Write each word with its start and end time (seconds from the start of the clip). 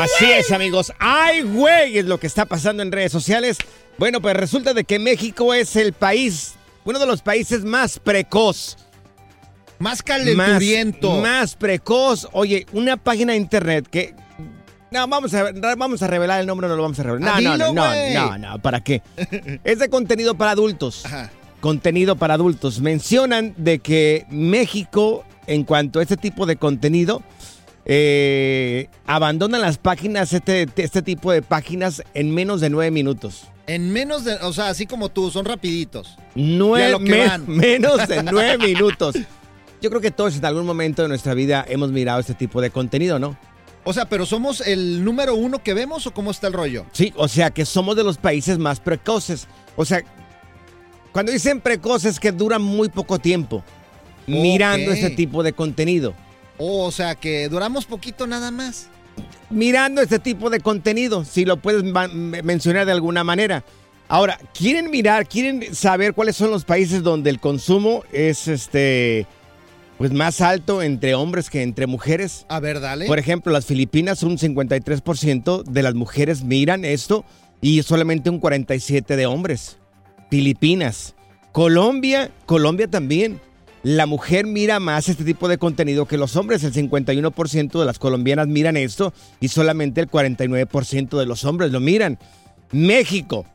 Así 0.00 0.30
es, 0.30 0.52
amigos. 0.52 0.92
¡Ay, 0.98 1.42
güey! 1.42 1.98
Es 1.98 2.04
lo 2.06 2.18
que 2.18 2.26
está 2.26 2.44
pasando 2.46 2.82
en 2.82 2.92
redes 2.92 3.12
sociales. 3.12 3.58
Bueno, 3.98 4.20
pues 4.20 4.36
resulta 4.36 4.74
de 4.74 4.84
que 4.84 4.98
México 4.98 5.54
es 5.54 5.74
el 5.76 5.92
país, 5.92 6.54
uno 6.84 6.98
de 6.98 7.06
los 7.06 7.22
países 7.22 7.64
más 7.64 7.98
precoz. 7.98 8.76
Más 9.78 10.02
calenturiento. 10.02 11.12
Más, 11.14 11.22
más 11.22 11.56
precoz. 11.56 12.28
Oye, 12.32 12.66
una 12.72 12.96
página 12.96 13.32
de 13.32 13.38
internet 13.38 13.86
que... 13.90 14.14
No, 14.90 15.06
vamos 15.06 15.34
a, 15.34 15.52
vamos 15.76 16.02
a 16.02 16.06
revelar 16.06 16.40
el 16.40 16.46
nombre, 16.46 16.66
no 16.66 16.74
lo 16.76 16.82
vamos 16.82 16.98
a 16.98 17.02
revelar. 17.02 17.34
Ah, 17.36 17.40
No, 17.40 17.56
no, 17.58 17.72
no, 17.74 17.86
güey. 17.86 18.14
no, 18.14 18.38
no, 18.38 18.58
¿para 18.60 18.80
qué? 18.82 19.02
es 19.64 19.78
de 19.78 19.88
contenido 19.90 20.34
para 20.36 20.52
adultos. 20.52 21.04
Ajá. 21.04 21.30
Contenido 21.60 22.16
para 22.16 22.34
adultos. 22.34 22.80
Mencionan 22.80 23.52
de 23.58 23.80
que 23.80 24.26
México, 24.30 25.24
en 25.46 25.64
cuanto 25.64 25.98
a 25.98 26.02
este 26.02 26.16
tipo 26.16 26.46
de 26.46 26.56
contenido, 26.56 27.22
eh, 27.90 28.88
abandonan 29.06 29.62
las 29.62 29.78
páginas, 29.78 30.32
este, 30.34 30.68
este 30.76 31.02
tipo 31.02 31.32
de 31.32 31.40
páginas, 31.42 32.02
en 32.14 32.32
menos 32.34 32.60
de 32.60 32.68
nueve 32.70 32.90
minutos. 32.90 33.44
En 33.66 33.92
menos 33.92 34.24
de, 34.24 34.34
o 34.36 34.52
sea, 34.52 34.68
así 34.68 34.86
como 34.86 35.08
tú, 35.08 35.30
son 35.30 35.44
rapiditos. 35.46 36.16
Nueve, 36.34 36.98
me- 37.00 37.38
menos 37.46 38.06
de 38.06 38.22
nueve 38.22 38.58
minutos. 38.66 39.16
Yo 39.80 39.90
creo 39.90 40.02
que 40.02 40.10
todos 40.10 40.36
en 40.36 40.44
algún 40.44 40.66
momento 40.66 41.02
de 41.02 41.08
nuestra 41.08 41.34
vida 41.34 41.64
hemos 41.68 41.90
mirado 41.90 42.20
este 42.20 42.34
tipo 42.34 42.60
de 42.60 42.70
contenido, 42.70 43.18
¿no? 43.18 43.36
O 43.84 43.92
sea, 43.94 44.06
pero 44.06 44.26
somos 44.26 44.60
el 44.60 45.02
número 45.02 45.34
uno 45.34 45.62
que 45.62 45.72
vemos 45.72 46.06
o 46.06 46.12
cómo 46.12 46.30
está 46.30 46.46
el 46.48 46.52
rollo? 46.52 46.84
Sí, 46.92 47.12
o 47.16 47.26
sea 47.26 47.50
que 47.50 47.64
somos 47.64 47.96
de 47.96 48.04
los 48.04 48.18
países 48.18 48.58
más 48.58 48.80
precoces. 48.80 49.46
O 49.76 49.84
sea, 49.84 50.02
cuando 51.12 51.32
dicen 51.32 51.60
precoces 51.60 52.20
que 52.20 52.32
duran 52.32 52.60
muy 52.60 52.90
poco 52.90 53.18
tiempo 53.18 53.64
mirando 54.26 54.92
este 54.92 55.10
tipo 55.10 55.42
de 55.42 55.54
contenido. 55.54 56.12
O 56.58 56.90
sea, 56.90 57.14
que 57.14 57.48
duramos 57.48 57.86
poquito 57.86 58.26
nada 58.26 58.50
más. 58.50 58.88
Mirando 59.50 60.02
este 60.02 60.18
tipo 60.18 60.50
de 60.50 60.60
contenido, 60.60 61.24
si 61.24 61.44
lo 61.44 61.56
puedes 61.56 61.82
mencionar 61.82 62.86
de 62.86 62.92
alguna 62.92 63.24
manera. 63.24 63.64
Ahora, 64.08 64.38
¿quieren 64.54 64.90
mirar, 64.90 65.26
quieren 65.28 65.74
saber 65.74 66.14
cuáles 66.14 66.36
son 66.36 66.50
los 66.50 66.64
países 66.64 67.02
donde 67.02 67.30
el 67.30 67.40
consumo 67.40 68.04
es 68.12 68.48
este 68.48 69.26
pues 69.98 70.12
más 70.12 70.40
alto 70.40 70.80
entre 70.80 71.14
hombres 71.14 71.50
que 71.50 71.62
entre 71.62 71.86
mujeres? 71.86 72.46
A 72.48 72.60
ver, 72.60 72.80
dale. 72.80 73.06
Por 73.06 73.18
ejemplo, 73.18 73.52
las 73.52 73.66
Filipinas, 73.66 74.22
un 74.22 74.38
53% 74.38 75.64
de 75.64 75.82
las 75.82 75.94
mujeres 75.94 76.44
miran 76.44 76.84
esto 76.84 77.24
y 77.60 77.82
solamente 77.82 78.30
un 78.30 78.40
47% 78.40 79.16
de 79.16 79.26
hombres. 79.26 79.76
Filipinas. 80.30 81.14
Colombia, 81.52 82.30
Colombia 82.46 82.88
también. 82.88 83.40
La 83.88 84.04
mujer 84.04 84.44
mira 84.44 84.80
más 84.80 85.08
este 85.08 85.24
tipo 85.24 85.48
de 85.48 85.56
contenido 85.56 86.04
que 86.04 86.18
los 86.18 86.36
hombres. 86.36 86.62
El 86.62 86.74
51% 86.74 87.80
de 87.80 87.86
las 87.86 87.98
colombianas 87.98 88.46
miran 88.46 88.76
esto 88.76 89.14
y 89.40 89.48
solamente 89.48 90.02
el 90.02 90.10
49% 90.10 91.18
de 91.18 91.24
los 91.24 91.46
hombres 91.46 91.72
lo 91.72 91.80
miran. 91.80 92.18
México, 92.70 93.46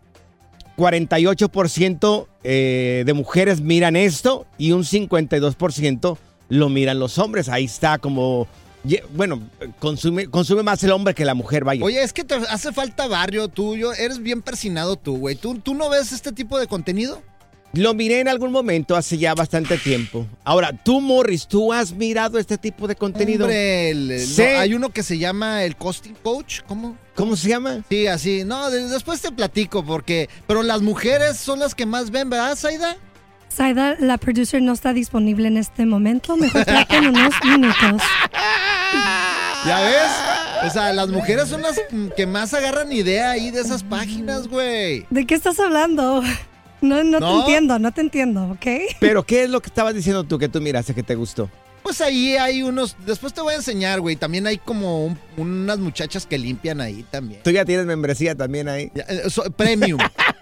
48% 0.75 2.27
eh, 2.43 3.03
de 3.05 3.13
mujeres 3.13 3.61
miran 3.61 3.95
esto 3.95 4.47
y 4.57 4.71
un 4.71 4.85
52% 4.85 6.17
lo 6.49 6.69
miran 6.69 6.97
los 6.97 7.19
hombres. 7.19 7.47
Ahí 7.47 7.65
está 7.65 7.99
como, 7.99 8.47
bueno, 9.13 9.39
consume, 9.77 10.29
consume 10.29 10.63
más 10.63 10.83
el 10.83 10.93
hombre 10.93 11.13
que 11.13 11.25
la 11.25 11.35
mujer, 11.35 11.63
vaya. 11.63 11.85
Oye, 11.85 12.01
es 12.01 12.11
que 12.11 12.23
te 12.23 12.33
hace 12.33 12.73
falta 12.73 13.05
barrio 13.05 13.49
tuyo. 13.49 13.93
Eres 13.93 14.17
bien 14.17 14.41
persinado 14.41 14.95
tú, 14.95 15.15
güey. 15.15 15.35
¿Tú, 15.35 15.59
¿Tú 15.59 15.75
no 15.75 15.91
ves 15.91 16.11
este 16.11 16.31
tipo 16.31 16.57
de 16.57 16.65
contenido? 16.65 17.21
Lo 17.75 17.95
miré 17.95 18.19
en 18.19 18.27
algún 18.27 18.51
momento 18.51 18.95
hace 18.95 19.17
ya 19.17 19.33
bastante 19.33 19.79
tiempo. 19.79 20.27
Ahora, 20.43 20.71
tú, 20.73 21.01
Morris, 21.01 21.47
¿tú 21.47 21.73
has 21.73 21.91
mirado 21.91 22.37
este 22.37 22.59
tipo 22.59 22.87
de 22.87 22.95
contenido? 22.95 23.45
Hombre, 23.45 23.89
el- 23.89 24.11
el- 24.11 24.19
Sí. 24.27 24.43
no, 24.43 24.59
hay 24.59 24.73
uno 24.75 24.89
que 24.91 25.01
se 25.01 25.17
llama 25.17 25.63
el 25.63 25.75
Costing 25.75 26.13
Coach. 26.21 26.61
¿Cómo? 26.67 26.95
¿Cómo 27.15 27.35
se 27.35 27.49
llama? 27.49 27.83
Sí, 27.89 28.05
así. 28.05 28.43
No, 28.45 28.69
de- 28.69 28.87
después 28.89 29.21
te 29.21 29.31
platico 29.31 29.83
porque... 29.83 30.29
Pero 30.45 30.61
las 30.61 30.83
mujeres 30.83 31.37
son 31.37 31.57
las 31.59 31.73
que 31.73 31.87
más 31.87 32.11
ven, 32.11 32.29
¿verdad, 32.29 32.55
Saida? 32.55 32.95
Saida, 33.49 33.95
la 33.99 34.19
producer 34.19 34.61
no 34.61 34.73
está 34.73 34.93
disponible 34.93 35.47
en 35.47 35.57
este 35.57 35.85
momento. 35.87 36.37
Mejor 36.37 36.65
traten 36.65 37.07
unos 37.07 37.33
minutos. 37.43 38.01
¿Ya 39.65 39.81
ves? 39.81 40.67
O 40.67 40.69
sea, 40.69 40.93
las 40.93 41.07
mujeres 41.09 41.49
son 41.49 41.63
las 41.63 41.79
que 42.15 42.27
más 42.27 42.53
agarran 42.53 42.91
idea 42.91 43.31
ahí 43.31 43.49
de 43.49 43.61
esas 43.61 43.81
páginas, 43.83 44.47
güey. 44.47 45.07
¿De 45.09 45.25
qué 45.25 45.33
estás 45.35 45.59
hablando? 45.59 46.21
No, 46.83 47.01
no, 47.03 47.19
¿No? 47.19 47.31
te 47.31 47.39
entiendo, 47.39 47.79
no 47.79 47.91
te 47.93 48.01
entiendo, 48.01 48.43
¿ok? 48.51 48.65
Pero, 48.99 49.23
¿qué 49.23 49.43
es 49.43 49.49
lo 49.49 49.61
que 49.61 49.67
estabas 49.67 49.95
diciendo 49.95 50.23
tú 50.25 50.37
que 50.37 50.49
tú 50.49 50.59
miraste 50.59 50.93
que 50.93 51.01
te 51.01 51.15
gustó? 51.15 51.49
Pues 51.81 51.99
ahí 52.01 52.35
hay 52.37 52.61
unos... 52.63 52.95
Después 53.05 53.33
te 53.33 53.41
voy 53.41 53.53
a 53.53 53.57
enseñar, 53.57 53.99
güey. 53.99 54.15
También 54.15 54.47
hay 54.47 54.57
como 54.57 55.05
un- 55.05 55.17
unas 55.37 55.79
muchachas 55.79 56.25
que 56.25 56.37
limpian 56.37 56.79
ahí 56.79 57.05
también. 57.11 57.41
Tú 57.43 57.51
ya 57.51 57.65
tienes 57.65 57.85
membresía 57.85 58.35
también 58.35 58.69
ahí. 58.69 58.89
Ya, 58.95 59.03
eh, 59.03 59.29
so- 59.29 59.43
premium. 59.51 59.99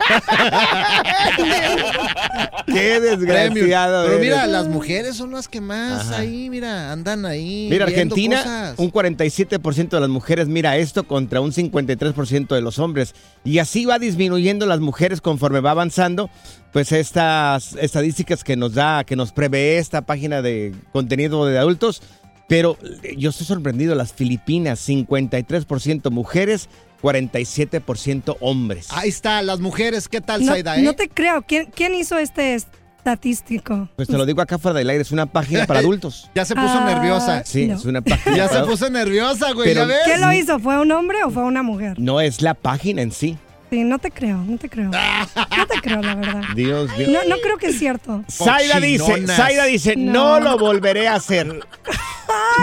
Qué 2.67 2.99
desgraciado. 2.99 4.05
Pero 4.07 4.19
mira, 4.19 4.39
eres. 4.43 4.51
las 4.51 4.67
mujeres 4.67 5.15
son 5.15 5.31
las 5.31 5.47
que 5.47 5.61
más 5.61 6.07
Ajá. 6.07 6.17
ahí, 6.19 6.49
mira, 6.49 6.91
andan 6.91 7.25
ahí. 7.25 7.67
Mira, 7.69 7.85
Argentina, 7.85 8.37
cosas. 8.37 8.75
un 8.77 8.91
47% 8.91 9.89
de 9.89 9.99
las 9.99 10.09
mujeres 10.09 10.47
mira 10.47 10.77
esto 10.77 11.03
contra 11.03 11.41
un 11.41 11.51
53% 11.51 12.55
de 12.55 12.61
los 12.61 12.79
hombres. 12.79 13.13
Y 13.43 13.59
así 13.59 13.85
va 13.85 13.99
disminuyendo 13.99 14.65
las 14.65 14.79
mujeres 14.79 15.21
conforme 15.21 15.59
va 15.59 15.71
avanzando. 15.71 16.29
Pues 16.71 16.91
estas 16.93 17.73
estadísticas 17.73 18.43
que 18.43 18.55
nos 18.55 18.73
da, 18.73 19.03
que 19.03 19.15
nos 19.17 19.33
prevé 19.33 19.77
esta 19.77 20.01
página 20.03 20.41
de 20.41 20.73
contenido 20.93 21.45
de 21.45 21.57
adultos. 21.57 22.01
Pero 22.47 22.77
eh, 23.03 23.15
yo 23.17 23.29
estoy 23.29 23.45
sorprendido, 23.45 23.95
las 23.95 24.11
Filipinas, 24.11 24.87
53% 24.87 26.09
mujeres, 26.11 26.67
47% 27.01 28.37
hombres. 28.39 28.87
Ahí 28.91 29.09
está, 29.09 29.41
las 29.41 29.59
mujeres, 29.59 30.07
¿qué 30.07 30.21
tal, 30.21 30.45
No, 30.45 30.51
Saida, 30.51 30.77
eh? 30.77 30.81
no 30.81 30.93
te 30.93 31.09
creo. 31.09 31.41
¿Quién, 31.43 31.67
quién 31.73 31.93
hizo 31.95 32.17
este 32.17 32.55
estatístico? 32.55 33.89
Pues 33.95 34.07
te 34.07 34.17
lo 34.17 34.25
digo 34.25 34.41
acá 34.41 34.57
fuera 34.57 34.77
del 34.77 34.89
aire, 34.89 35.01
es 35.01 35.11
una 35.11 35.25
página 35.25 35.65
para 35.65 35.79
adultos. 35.81 36.29
Ya 36.35 36.45
se 36.45 36.55
puso 36.55 36.67
Ah, 36.77 36.85
nerviosa. 36.85 37.43
Sí, 37.45 37.67
No. 37.67 37.75
es 37.75 37.85
una 37.85 38.01
página 38.01 38.35
Ya 38.37 38.47
para 38.47 38.61
se 38.63 38.69
puso 38.69 38.89
nerviosa, 38.89 39.51
güey, 39.53 39.69
Pero- 39.69 39.81
¿ya 39.81 39.87
ves? 39.87 39.97
¿Quién 40.05 40.21
lo 40.21 40.31
hizo? 40.33 40.59
¿Fue 40.59 40.79
un 40.79 40.91
hombre 40.91 41.23
o 41.23 41.29
fue 41.31 41.43
una 41.43 41.63
mujer? 41.63 41.99
No 41.99 42.21
es 42.21 42.41
la 42.41 42.53
página 42.53 43.01
en 43.01 43.11
sí. 43.11 43.37
Sí, 43.71 43.85
no 43.85 43.99
te 43.99 44.11
creo, 44.11 44.35
no 44.39 44.57
te 44.57 44.67
creo. 44.67 44.91
No 44.91 45.65
te 45.65 45.79
creo, 45.81 46.01
la 46.01 46.13
verdad. 46.13 46.43
Dios 46.55 46.89
mío. 46.97 47.07
No, 47.09 47.23
no 47.23 47.37
creo 47.41 47.57
que 47.57 47.67
es 47.67 47.79
cierto. 47.79 48.21
Zaida 48.29 48.81
dice. 48.81 49.25
Zaida 49.27 49.63
dice, 49.63 49.95
no. 49.95 50.41
No. 50.41 50.51
lo 50.51 50.57
volveré 50.57 51.07
a 51.07 51.15
hacer. 51.15 51.47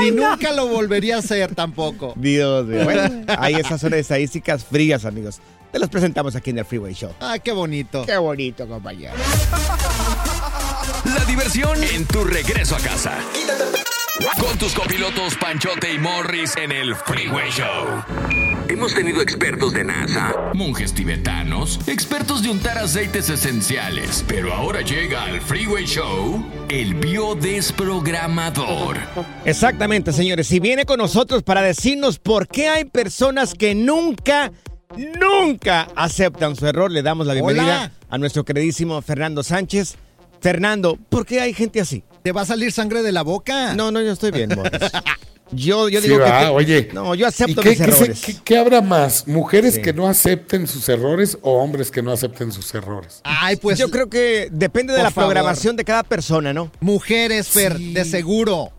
Ni 0.00 0.10
nunca 0.10 0.52
lo 0.52 0.66
volvería 0.66 1.16
a 1.16 1.20
hacer 1.20 1.54
tampoco. 1.54 2.12
Dios 2.14 2.66
mío. 2.66 2.84
Bueno, 2.84 3.24
ahí 3.38 3.54
esas 3.54 3.80
son 3.80 3.94
estadísticas 3.94 4.66
frías, 4.66 5.06
amigos. 5.06 5.40
Te 5.72 5.78
las 5.78 5.88
presentamos 5.88 6.36
aquí 6.36 6.50
en 6.50 6.58
el 6.58 6.66
Freeway 6.66 6.92
Show. 6.92 7.14
Ah, 7.20 7.38
qué 7.38 7.52
bonito. 7.52 8.04
Qué 8.04 8.18
bonito, 8.18 8.68
compañero. 8.68 9.14
La 11.06 11.24
diversión 11.24 11.82
en 11.84 12.04
tu 12.04 12.22
regreso 12.22 12.76
a 12.76 12.80
casa. 12.80 13.18
Con 14.38 14.58
tus 14.58 14.74
copilotos 14.74 15.36
Panchote 15.36 15.90
y 15.90 15.98
Morris 15.98 16.54
en 16.58 16.70
el 16.70 16.94
Freeway 16.94 17.50
Show. 17.50 18.57
Hemos 18.70 18.94
tenido 18.94 19.22
expertos 19.22 19.72
de 19.72 19.82
NASA, 19.82 20.34
monjes 20.52 20.92
tibetanos, 20.92 21.80
expertos 21.86 22.42
de 22.42 22.50
untar 22.50 22.76
aceites 22.76 23.30
esenciales, 23.30 24.22
pero 24.28 24.52
ahora 24.52 24.82
llega 24.82 25.24
al 25.24 25.40
Freeway 25.40 25.86
Show 25.86 26.44
el 26.68 26.94
biodesprogramador. 26.94 28.98
Exactamente, 29.46 30.12
señores. 30.12 30.52
Y 30.52 30.60
viene 30.60 30.84
con 30.84 30.98
nosotros 30.98 31.42
para 31.42 31.62
decirnos 31.62 32.18
por 32.18 32.46
qué 32.46 32.68
hay 32.68 32.84
personas 32.84 33.54
que 33.54 33.74
nunca 33.74 34.52
nunca 34.96 35.88
aceptan 35.96 36.54
su 36.54 36.66
error. 36.66 36.90
Le 36.90 37.00
damos 37.02 37.26
la 37.26 37.32
bienvenida 37.32 37.64
Hola. 37.64 37.92
a 38.10 38.18
nuestro 38.18 38.44
queridísimo 38.44 39.00
Fernando 39.00 39.42
Sánchez. 39.42 39.96
Fernando, 40.40 40.98
¿por 41.08 41.24
qué 41.24 41.40
hay 41.40 41.54
gente 41.54 41.80
así? 41.80 42.04
¿Te 42.22 42.32
va 42.32 42.42
a 42.42 42.46
salir 42.46 42.70
sangre 42.70 43.02
de 43.02 43.12
la 43.12 43.22
boca? 43.22 43.74
No, 43.74 43.90
no, 43.90 44.02
yo 44.02 44.12
estoy 44.12 44.30
bien, 44.30 44.50
Boris. 44.54 44.72
Yo, 45.52 45.88
yo 45.88 46.00
Sí, 46.00 46.08
digo 46.08 46.22
que... 46.24 46.30
va, 46.30 46.40
que- 46.40 46.46
oye. 46.48 46.88
No, 46.92 47.14
yo 47.14 47.26
¿Y 47.26 47.28
acepto 47.28 47.62
qué, 47.62 47.70
mis 47.70 47.78
qué 47.78 47.84
errores. 47.84 48.20
qué- 48.24 48.36
qué 48.44 48.58
habrá 48.58 48.80
más? 48.80 49.26
¿Mujeres 49.26 49.74
Sí. 49.74 49.82
que 49.82 49.92
no 49.92 50.06
acepten 50.08 50.66
sus 50.66 50.88
errores 50.88 51.38
o 51.42 51.52
hombres 51.62 51.90
que 51.90 52.02
no 52.02 52.12
acepten 52.12 52.52
sus 52.52 52.74
errores? 52.74 53.20
Ay, 53.24 53.56
pues 53.56 53.78
yo 53.78 53.90
creo 53.90 54.08
que 54.08 54.48
depende 54.50 54.92
de 54.92 55.02
la 55.02 55.10
favor. 55.10 55.32
programación 55.32 55.76
de 55.76 55.84
cada 55.84 56.02
persona, 56.02 56.52
¿no? 56.52 56.70
mujeres, 56.80 57.48
Fer, 57.48 57.76
Sí. 57.76 57.92
de 57.94 58.04
seguro. 58.04 58.72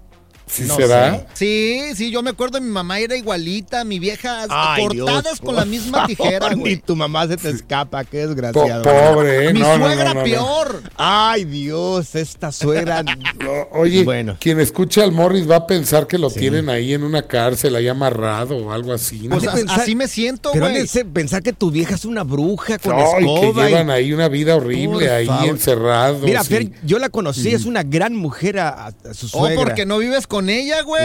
¿Sí 0.50 0.64
No 0.68 0.76
será? 0.78 1.16
sé. 1.16 1.26
Sí, 1.34 1.82
sí, 1.96 2.12
yo 2.12 2.24
me 2.24 2.32
acuerdo, 2.32 2.60
mi 2.60 2.70
mamá 2.72 3.00
era 3.00 3.16
igualita, 3.16 3.84
mi 3.84 4.00
vieja, 4.00 4.48
Ay, 4.50 4.88
cortadas 4.88 5.24
Dios, 5.24 5.40
con 5.42 5.56
la 5.56 5.64
misma 5.66 6.08
tijera, 6.08 6.50
Ni 6.50 6.60
güey. 6.60 6.78
tu 6.78 6.96
mamá 6.96 7.28
se 7.28 7.38
te 7.38 7.50
escapa, 7.50 8.04
qué 8.04 8.24
Po- 8.24 8.28
desgraciado. 8.30 8.82
pobre, 8.84 9.50
¿eh? 9.50 9.54
Mi 9.54 9.60
No, 9.60 9.76
suegra 9.78 10.06
no, 10.06 10.14
no, 10.16 10.20
no. 10.22 10.24
peor. 10.24 10.82
Ay, 10.98 11.46
Dios, 11.46 12.16
esta 12.16 12.52
suegra. 12.52 13.04
No, 13.40 13.68
Oye, 13.80 14.04
Bueno. 14.04 14.38
quien 14.40 14.60
escucha 14.60 15.04
al 15.04 15.12
Morris 15.12 15.50
va 15.50 15.58
a 15.58 15.68
pensar 15.68 16.08
que 16.08 16.18
lo 16.18 16.30
tienen 16.32 16.68
ahí 16.70 16.94
en 16.94 17.04
una 17.04 17.22
cárcel, 17.22 17.76
ahí 17.76 17.88
amarrado 17.88 18.58
o 18.58 18.72
algo 18.72 18.92
así. 18.92 19.28
¿no? 19.28 19.38
Pues 19.38 19.50
pensar- 19.50 19.80
así 19.82 19.96
me 19.96 20.08
siento, 20.08 20.50
Pero 20.52 20.68
güey. 20.70 20.86
pensar 21.14 21.42
que 21.44 21.54
tu 21.54 21.70
vieja 21.72 21.96
es 21.96 22.06
una 22.06 22.24
bruja 22.24 22.80
con 22.80 22.94
Ay, 22.96 23.04
que 23.20 23.20
escoba. 23.20 23.66
y- 23.66 23.72
llevan 23.72 23.90
ahí 23.92 24.12
una 24.14 24.28
vida 24.28 24.56
Por 24.56 24.64
horrible, 24.66 25.10
ahí 25.12 25.26
favor. 25.28 25.48
encerrados. 25.50 26.22
Mira, 26.24 26.42
y- 26.42 26.46
Fer, 26.46 26.72
yo 26.84 26.98
la 27.00 27.10
conocí, 27.10 27.50
es 27.54 27.66
una 27.66 27.84
gran 27.84 28.16
mujer 28.16 28.60
a, 28.60 28.88
a 28.88 28.92
su 29.14 29.28
Oh, 29.28 29.30
suegra. 29.42 29.56
porque 29.64 29.86
no 29.86 29.98
vives 30.00 30.26
con 30.28 30.39
ella, 30.48 30.84
güey. 30.84 31.02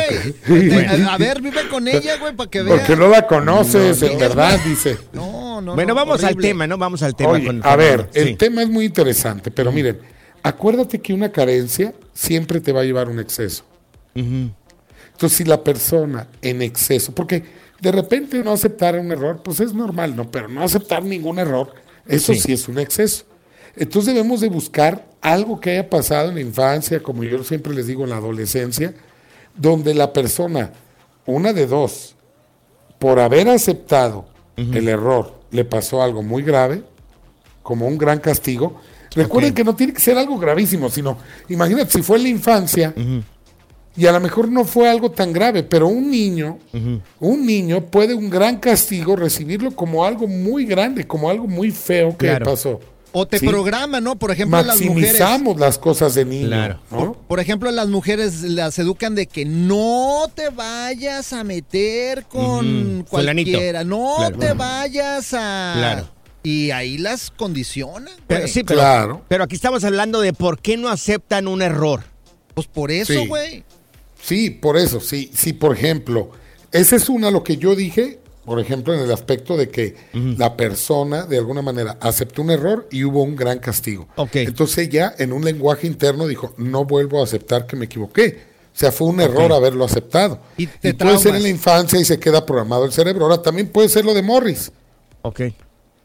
A, 1.06 1.14
a 1.14 1.18
ver, 1.18 1.40
vive 1.40 1.66
con 1.70 1.88
ella, 1.88 2.18
güey, 2.18 2.36
para 2.36 2.50
que 2.50 2.62
veas. 2.62 2.78
Porque 2.80 2.94
no 2.94 3.08
la 3.08 3.26
conoces, 3.26 4.02
No, 4.02 4.06
en 4.08 4.18
verdad, 4.18 4.60
dice. 4.64 4.98
No, 5.14 5.60
no, 5.62 5.74
Bueno, 5.74 5.88
no, 5.88 5.94
vamos 5.94 6.22
al 6.22 6.36
tema, 6.36 6.66
¿no? 6.66 6.76
Vamos 6.76 7.02
al 7.02 7.16
tema. 7.16 7.30
Oye, 7.30 7.46
con 7.46 7.60
a 7.64 7.74
ver, 7.74 8.10
el 8.12 8.28
Sí. 8.28 8.34
tema 8.36 8.62
es 8.62 8.68
muy 8.68 8.84
interesante, 8.84 9.50
pero 9.50 9.72
miren, 9.72 9.98
acuérdate 10.42 11.00
que 11.00 11.14
una 11.14 11.32
carencia 11.32 11.94
siempre 12.12 12.60
te 12.60 12.70
va 12.72 12.82
a 12.82 12.84
llevar 12.84 13.06
a 13.08 13.10
un 13.10 13.18
exceso. 13.18 13.64
Entonces, 14.14 15.38
si 15.38 15.44
la 15.44 15.62
persona 15.64 16.28
en 16.42 16.62
exceso, 16.62 17.14
porque 17.14 17.42
de 17.80 17.92
repente 17.92 18.42
no 18.44 18.52
aceptar 18.52 18.98
un 18.98 19.10
error, 19.10 19.40
pues 19.42 19.60
es 19.60 19.72
normal, 19.72 20.14
¿no? 20.16 20.30
Pero 20.30 20.48
no 20.48 20.62
aceptar 20.62 21.02
ningún 21.02 21.38
error, 21.38 21.72
eso 22.06 22.32
Sí. 22.34 22.40
sí, 22.40 22.52
es 22.52 22.68
un 22.68 22.78
exceso. 22.78 23.24
Entonces 23.76 24.14
debemos 24.14 24.40
de 24.40 24.48
buscar 24.48 25.04
algo 25.20 25.60
que 25.60 25.70
haya 25.72 25.90
pasado 25.90 26.28
en 26.28 26.36
la 26.36 26.40
infancia, 26.40 27.00
como 27.00 27.24
yo 27.24 27.42
siempre 27.42 27.74
les 27.74 27.86
digo, 27.88 28.04
en 28.04 28.10
la 28.10 28.16
adolescencia, 28.18 28.94
donde 29.56 29.94
la 29.94 30.12
persona, 30.12 30.70
una 31.26 31.52
de 31.52 31.66
dos, 31.66 32.14
por 32.98 33.18
haber 33.20 33.48
aceptado 33.48 34.26
el 34.56 34.88
error, 34.88 35.34
le 35.50 35.64
pasó 35.64 36.02
algo 36.02 36.22
muy 36.22 36.42
grave, 36.42 36.82
como 37.62 37.86
un 37.86 37.96
gran 37.98 38.18
castigo. 38.20 38.80
Recuerden 39.14 39.54
que 39.54 39.64
no 39.64 39.74
tiene 39.74 39.92
que 39.92 40.00
ser 40.00 40.18
algo 40.18 40.38
gravísimo, 40.38 40.88
sino, 40.88 41.16
imagínate, 41.48 41.90
si 41.92 42.02
fue 42.02 42.16
en 42.18 42.22
la 42.24 42.28
infancia, 42.30 42.92
y 43.96 44.06
a 44.06 44.12
lo 44.12 44.20
mejor 44.20 44.48
no 44.48 44.64
fue 44.64 44.88
algo 44.88 45.10
tan 45.12 45.32
grave, 45.32 45.62
pero 45.62 45.86
un 45.86 46.10
niño, 46.10 46.58
un 47.20 47.46
niño 47.46 47.80
puede 47.86 48.12
un 48.14 48.28
gran 48.28 48.58
castigo 48.58 49.14
recibirlo 49.16 49.70
como 49.70 50.04
algo 50.04 50.26
muy 50.26 50.66
grande, 50.66 51.06
como 51.06 51.30
algo 51.30 51.46
muy 51.46 51.70
feo 51.70 52.10
que 52.10 52.26
Claro. 52.26 52.44
le 52.44 52.50
pasó. 52.50 52.80
O 53.16 53.26
te 53.26 53.38
Sí. 53.38 53.46
programa, 53.46 54.00
¿no? 54.00 54.16
Por 54.16 54.32
ejemplo, 54.32 54.60
las 54.62 54.80
mujeres. 54.80 55.12
Maximizamos 55.12 55.58
las 55.60 55.78
cosas 55.78 56.14
de 56.14 56.24
niño. 56.24 56.48
Claro. 56.48 56.80
¿no? 56.90 57.12
Por 57.28 57.38
ejemplo, 57.38 57.70
las 57.70 57.86
mujeres 57.88 58.42
las 58.42 58.76
educan 58.80 59.14
de 59.14 59.26
que 59.28 59.44
no 59.44 60.28
te 60.34 60.48
vayas 60.50 61.32
a 61.32 61.44
meter 61.44 62.24
con 62.24 63.06
fulanito. 63.08 63.52
cualquiera, 63.52 63.84
no 63.84 64.16
Claro. 64.18 64.38
te 64.38 64.52
vayas 64.52 65.32
a... 65.32 65.74
Claro. 65.76 66.08
Y 66.42 66.72
ahí 66.72 66.98
las 66.98 67.30
condicionan, 67.30 68.12
Pero, 68.26 68.48
sí, 68.48 68.64
pero, 68.64 68.80
Claro. 68.80 69.22
pero 69.28 69.44
aquí 69.44 69.54
estamos 69.54 69.84
hablando 69.84 70.20
de 70.20 70.32
por 70.32 70.58
qué 70.60 70.76
no 70.76 70.88
aceptan 70.88 71.46
un 71.48 71.62
error. 71.62 72.02
Pues 72.52 72.66
por 72.66 72.90
eso, 72.90 73.12
Sí. 73.12 73.26
güey. 73.28 73.64
Sí, 74.22 74.50
por 74.50 74.76
eso, 74.76 75.00
sí, 75.00 75.30
sí, 75.34 75.52
por 75.52 75.76
ejemplo, 75.76 76.30
esa 76.72 76.96
es 76.96 77.08
una 77.08 77.30
lo 77.30 77.44
que 77.44 77.56
yo 77.58 77.74
dije, 77.76 78.18
por 78.44 78.60
ejemplo, 78.60 78.94
en 78.94 79.00
el 79.00 79.10
aspecto 79.12 79.56
de 79.56 79.68
que 79.68 79.96
la 80.12 80.56
persona 80.56 81.24
de 81.26 81.38
alguna 81.38 81.62
manera 81.62 81.96
aceptó 82.00 82.42
un 82.42 82.50
error 82.50 82.86
y 82.90 83.04
hubo 83.04 83.22
un 83.22 83.36
gran 83.36 83.58
castigo. 83.58 84.08
Ok. 84.16 84.36
Entonces 84.36 84.78
ella 84.78 85.14
en 85.18 85.32
un 85.32 85.44
lenguaje 85.44 85.86
interno 85.86 86.26
dijo, 86.26 86.54
no 86.58 86.84
vuelvo 86.84 87.20
a 87.20 87.24
aceptar 87.24 87.66
que 87.66 87.76
me 87.76 87.86
equivoqué. 87.86 88.54
O 88.74 88.76
sea, 88.76 88.90
fue 88.90 89.06
un 89.06 89.20
error 89.20 89.52
haberlo 89.52 89.84
aceptado. 89.84 90.40
Y 90.56 90.66
puede 90.66 91.18
ser 91.18 91.36
en 91.36 91.42
la 91.44 91.48
infancia 91.48 91.98
y 92.00 92.04
se 92.04 92.18
queda 92.18 92.44
programado 92.44 92.84
el 92.84 92.92
cerebro. 92.92 93.24
Ahora 93.26 93.40
también 93.40 93.68
puede 93.68 93.88
ser 93.88 94.04
lo 94.04 94.14
de 94.14 94.22
Morris, 94.22 94.72
Ok. 95.22 95.40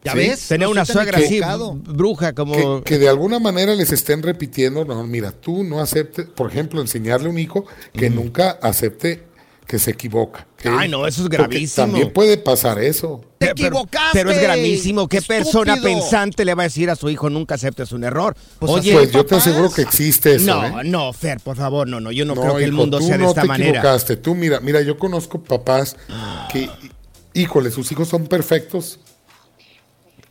¿Ya 0.02 0.14
Sí. 0.14 0.18
ves? 0.18 0.52
No 0.58 0.70
una 0.70 0.86
suegra 0.86 1.18
así, 1.18 1.42
bruja, 1.76 2.34
como... 2.34 2.54
que, 2.56 2.84
que 2.86 2.98
de 3.00 3.10
alguna 3.10 3.38
manera 3.40 3.76
les 3.76 3.92
estén 3.92 4.24
repitiendo, 4.24 4.86
no, 4.86 5.04
mira, 5.06 5.32
tú 5.34 5.64
no 5.66 5.82
aceptes, 5.82 6.26
por 6.26 6.50
ejemplo, 6.50 6.80
enseñarle 6.80 7.28
a 7.28 7.32
un 7.32 7.38
hijo 7.38 7.66
que 7.92 8.10
nunca 8.10 8.52
acepte 8.62 9.24
que 9.70 9.78
se 9.78 9.92
equivoca. 9.92 10.48
Ay, 10.66 10.90
no, 10.90 11.06
eso 11.06 11.22
es 11.22 11.28
porque 11.28 11.38
gravísimo. 11.38 11.86
También 11.86 12.12
puede 12.12 12.38
pasar 12.40 12.80
eso. 12.80 13.24
¡Te 13.38 13.52
equivocaste! 13.52 14.10
Pero 14.14 14.32
es 14.32 14.42
gravísimo. 14.42 15.08
¿Qué 15.08 15.22
persona 15.22 15.78
pensante 15.80 16.44
le 16.44 16.56
va 16.56 16.64
a 16.64 16.66
decir 16.66 16.90
a 16.90 16.96
su 16.96 17.08
hijo 17.08 17.30
nunca 17.30 17.54
aceptes 17.54 17.92
un 17.92 18.04
error? 18.04 18.36
Pues 18.58 18.72
Oye, 18.72 18.94
pues 18.94 19.12
yo 19.12 19.24
te 19.28 19.36
aseguro 19.36 19.72
que 19.72 19.84
existe 19.84 20.34
eso. 20.38 20.48
no, 20.48 20.82
¿eh? 20.82 20.84
no, 20.86 21.14
Fer, 21.14 21.40
por 21.40 21.56
favor, 21.56 21.88
no, 21.88 22.00
no. 22.00 22.12
Yo 22.12 22.26
no, 22.26 22.34
creo 22.34 22.56
que 22.58 22.64
el 22.64 22.72
mundo 22.72 23.00
sea 23.00 23.20
de 23.20 23.24
no 23.26 23.30
esta 23.30 23.44
te 23.44 23.48
manera. 23.48 23.70
equivocaste. 23.70 24.18
Tú 24.18 24.34
mira, 24.34 24.60
mira, 24.60 24.82
yo 24.82 24.98
conozco 24.98 25.40
papás 25.44 25.96
que, 26.52 26.68
híjole, 27.36 27.70
sus 27.70 27.92
hijos 27.92 28.08
son 28.08 28.26
perfectos 28.26 29.00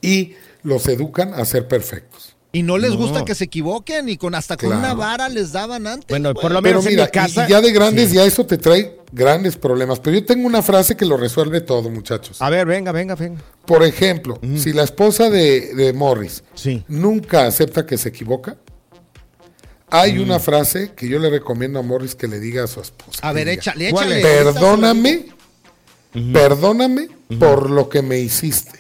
y 0.03 0.33
los 0.65 0.89
educan 0.89 1.33
a 1.33 1.45
ser 1.45 1.69
perfectos. 1.69 2.35
Y 2.51 2.63
no 2.63 2.79
les 2.79 2.93
No. 2.93 2.97
gusta 2.97 3.25
que 3.27 3.35
se 3.35 3.45
equivoquen 3.45 4.09
y 4.09 4.17
con 4.17 4.35
hasta 4.35 4.57
con 4.57 4.71
Claro. 4.71 4.81
una 4.83 4.95
vara 4.95 5.29
les 5.29 5.53
daban 5.53 5.87
antes. 5.87 6.07
Bueno, 6.09 6.33
por 6.33 6.51
lo 6.51 6.63
Pero 6.63 6.79
menos 6.81 6.85
mira, 6.87 7.03
en 7.05 7.09
mi 7.09 7.13
casa. 7.13 7.47
y, 7.47 7.51
ya 7.51 7.61
de 7.61 7.73
grandes 7.73 8.09
Sí. 8.09 8.15
ya 8.17 8.25
eso 8.25 8.47
te 8.47 8.57
trae 8.57 8.97
grandes 9.13 9.57
problemas. 9.57 10.01
Pero 10.01 10.19
yo 10.19 10.25
tengo 10.25 10.47
una 10.47 10.63
frase 10.63 10.97
que 10.97 11.05
lo 11.05 11.19
resuelve 11.19 11.61
todo, 11.61 11.91
muchachos. 11.91 12.41
A 12.41 12.49
ver, 12.49 12.67
venga, 12.67 12.91
venga, 12.91 13.15
venga. 13.17 13.43
Por 13.67 13.83
ejemplo, 13.83 14.41
si 14.57 14.73
la 14.73 14.83
esposa 14.85 15.29
de, 15.29 15.75
de 15.75 15.93
Morris 15.93 16.43
Sí. 16.55 16.85
nunca 16.89 17.47
acepta 17.47 17.85
que 17.85 17.99
se 17.99 18.09
equivoca, 18.09 18.57
hay 19.91 20.19
una 20.19 20.39
frase 20.39 20.93
que 20.97 21.07
yo 21.07 21.19
le 21.19 21.29
recomiendo 21.29 21.79
a 21.79 21.83
Morris 21.83 22.15
que 22.15 22.29
le 22.29 22.41
diga 22.41 22.65
a 22.65 22.67
su 22.67 22.81
esposa. 22.81 23.21
A 23.23 23.33
ver, 23.33 23.45
diga, 23.49 23.61
échale, 23.61 23.91
¿Cuál 23.91 24.13
échale. 24.13 24.23
Perdóname, 24.23 25.27
perdóname 26.33 27.09
por 27.39 27.71
lo 27.71 27.89
que 27.89 28.03
me 28.03 28.19
hiciste. 28.19 28.79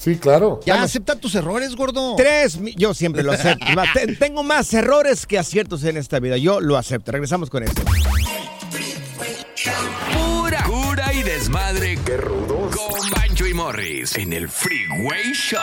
Sí, 0.00 0.16
claro. 0.16 0.60
Ya 0.64 0.82
acepta 0.82 1.14
tus 1.16 1.34
errores, 1.34 1.76
gordo. 1.76 2.16
Tres, 2.16 2.58
yo 2.74 2.94
siempre 2.94 3.22
lo 3.22 3.32
acepto. 3.32 3.66
Tengo 4.18 4.42
más 4.42 4.72
errores 4.72 5.26
que 5.26 5.38
aciertos 5.38 5.84
en 5.84 5.98
esta 5.98 6.18
vida. 6.20 6.38
Yo 6.38 6.58
lo 6.58 6.78
acepto. 6.78 7.12
Regresamos 7.12 7.50
con 7.50 7.64
esto. 7.64 7.82
Pura 10.14 10.64
cura 10.64 11.12
y 11.12 11.22
desmadre. 11.22 11.98
Qué 12.06 12.16
rudos. 12.16 12.74
Con 12.74 13.10
Bancho 13.10 13.46
y 13.46 13.52
Morris 13.52 14.16
en 14.16 14.32
el 14.32 14.48
Freeway 14.48 15.34
Show. 15.34 15.60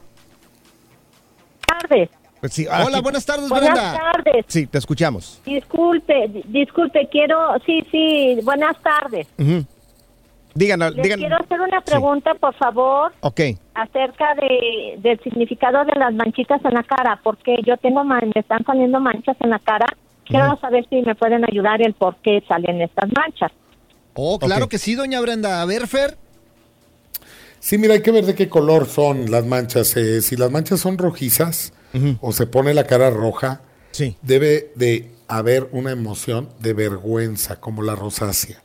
tardes. 1.66 2.10
Pues 2.40 2.52
sí, 2.52 2.66
Hola, 2.66 3.00
buenas 3.00 3.24
tardes, 3.24 3.48
Buenas 3.48 3.70
Brenda. 3.72 3.98
tardes. 3.98 4.44
Sí, 4.48 4.66
te 4.66 4.76
escuchamos. 4.78 5.40
Disculpe, 5.46 6.28
di- 6.28 6.42
disculpe, 6.48 7.08
quiero, 7.10 7.38
sí, 7.64 7.82
sí, 7.90 8.38
buenas 8.44 8.76
tardes. 8.82 9.26
Ujú. 9.38 9.64
Díganos, 10.54 10.94
Les 10.94 11.02
díganos. 11.02 11.26
quiero 11.26 11.36
hacer 11.42 11.60
una 11.62 11.80
pregunta, 11.80 12.34
por 12.34 12.54
favor, 12.54 13.12
Ok. 13.20 13.40
acerca 13.74 14.34
de, 14.34 14.96
del 14.98 15.18
significado 15.20 15.84
de 15.86 15.98
las 15.98 16.12
manchitas 16.12 16.62
en 16.64 16.74
la 16.74 16.82
cara, 16.82 17.18
porque 17.24 17.56
yo 17.66 17.76
tengo, 17.78 18.04
man- 18.04 18.30
me 18.34 18.40
están 18.40 18.62
saliendo 18.64 19.00
manchas 19.00 19.36
en 19.40 19.50
la 19.50 19.58
cara. 19.58 19.86
Quiero 20.26 20.56
saber 20.60 20.86
si 20.90 21.02
me 21.02 21.14
pueden 21.14 21.44
ayudar 21.44 21.82
el 21.82 21.94
por 21.94 22.16
qué 22.16 22.42
salen 22.46 22.80
estas 22.82 23.10
manchas. 23.16 23.52
Oh, 24.14 24.38
claro 24.38 24.68
que 24.68 24.78
sí, 24.78 24.94
doña 24.94 25.20
Brenda. 25.20 25.60
A 25.60 25.64
ver, 25.64 25.86
Fer. 25.86 26.16
Sí, 27.64 27.78
mira, 27.78 27.94
hay 27.94 28.02
que 28.02 28.10
ver 28.10 28.26
de 28.26 28.34
qué 28.34 28.50
color 28.50 28.86
son 28.86 29.30
las 29.30 29.46
manchas. 29.46 29.96
Eh, 29.96 30.20
si 30.20 30.36
las 30.36 30.50
manchas 30.50 30.80
son 30.80 30.98
rojizas 30.98 31.72
o 32.20 32.30
se 32.32 32.46
pone 32.46 32.74
la 32.74 32.86
cara 32.86 33.08
roja, 33.08 33.62
Sí. 33.90 34.18
debe 34.20 34.70
de 34.74 35.12
haber 35.28 35.68
una 35.72 35.90
emoción 35.90 36.50
de 36.60 36.74
vergüenza, 36.74 37.60
como 37.60 37.82
la 37.82 37.94
rosácea. 37.94 38.62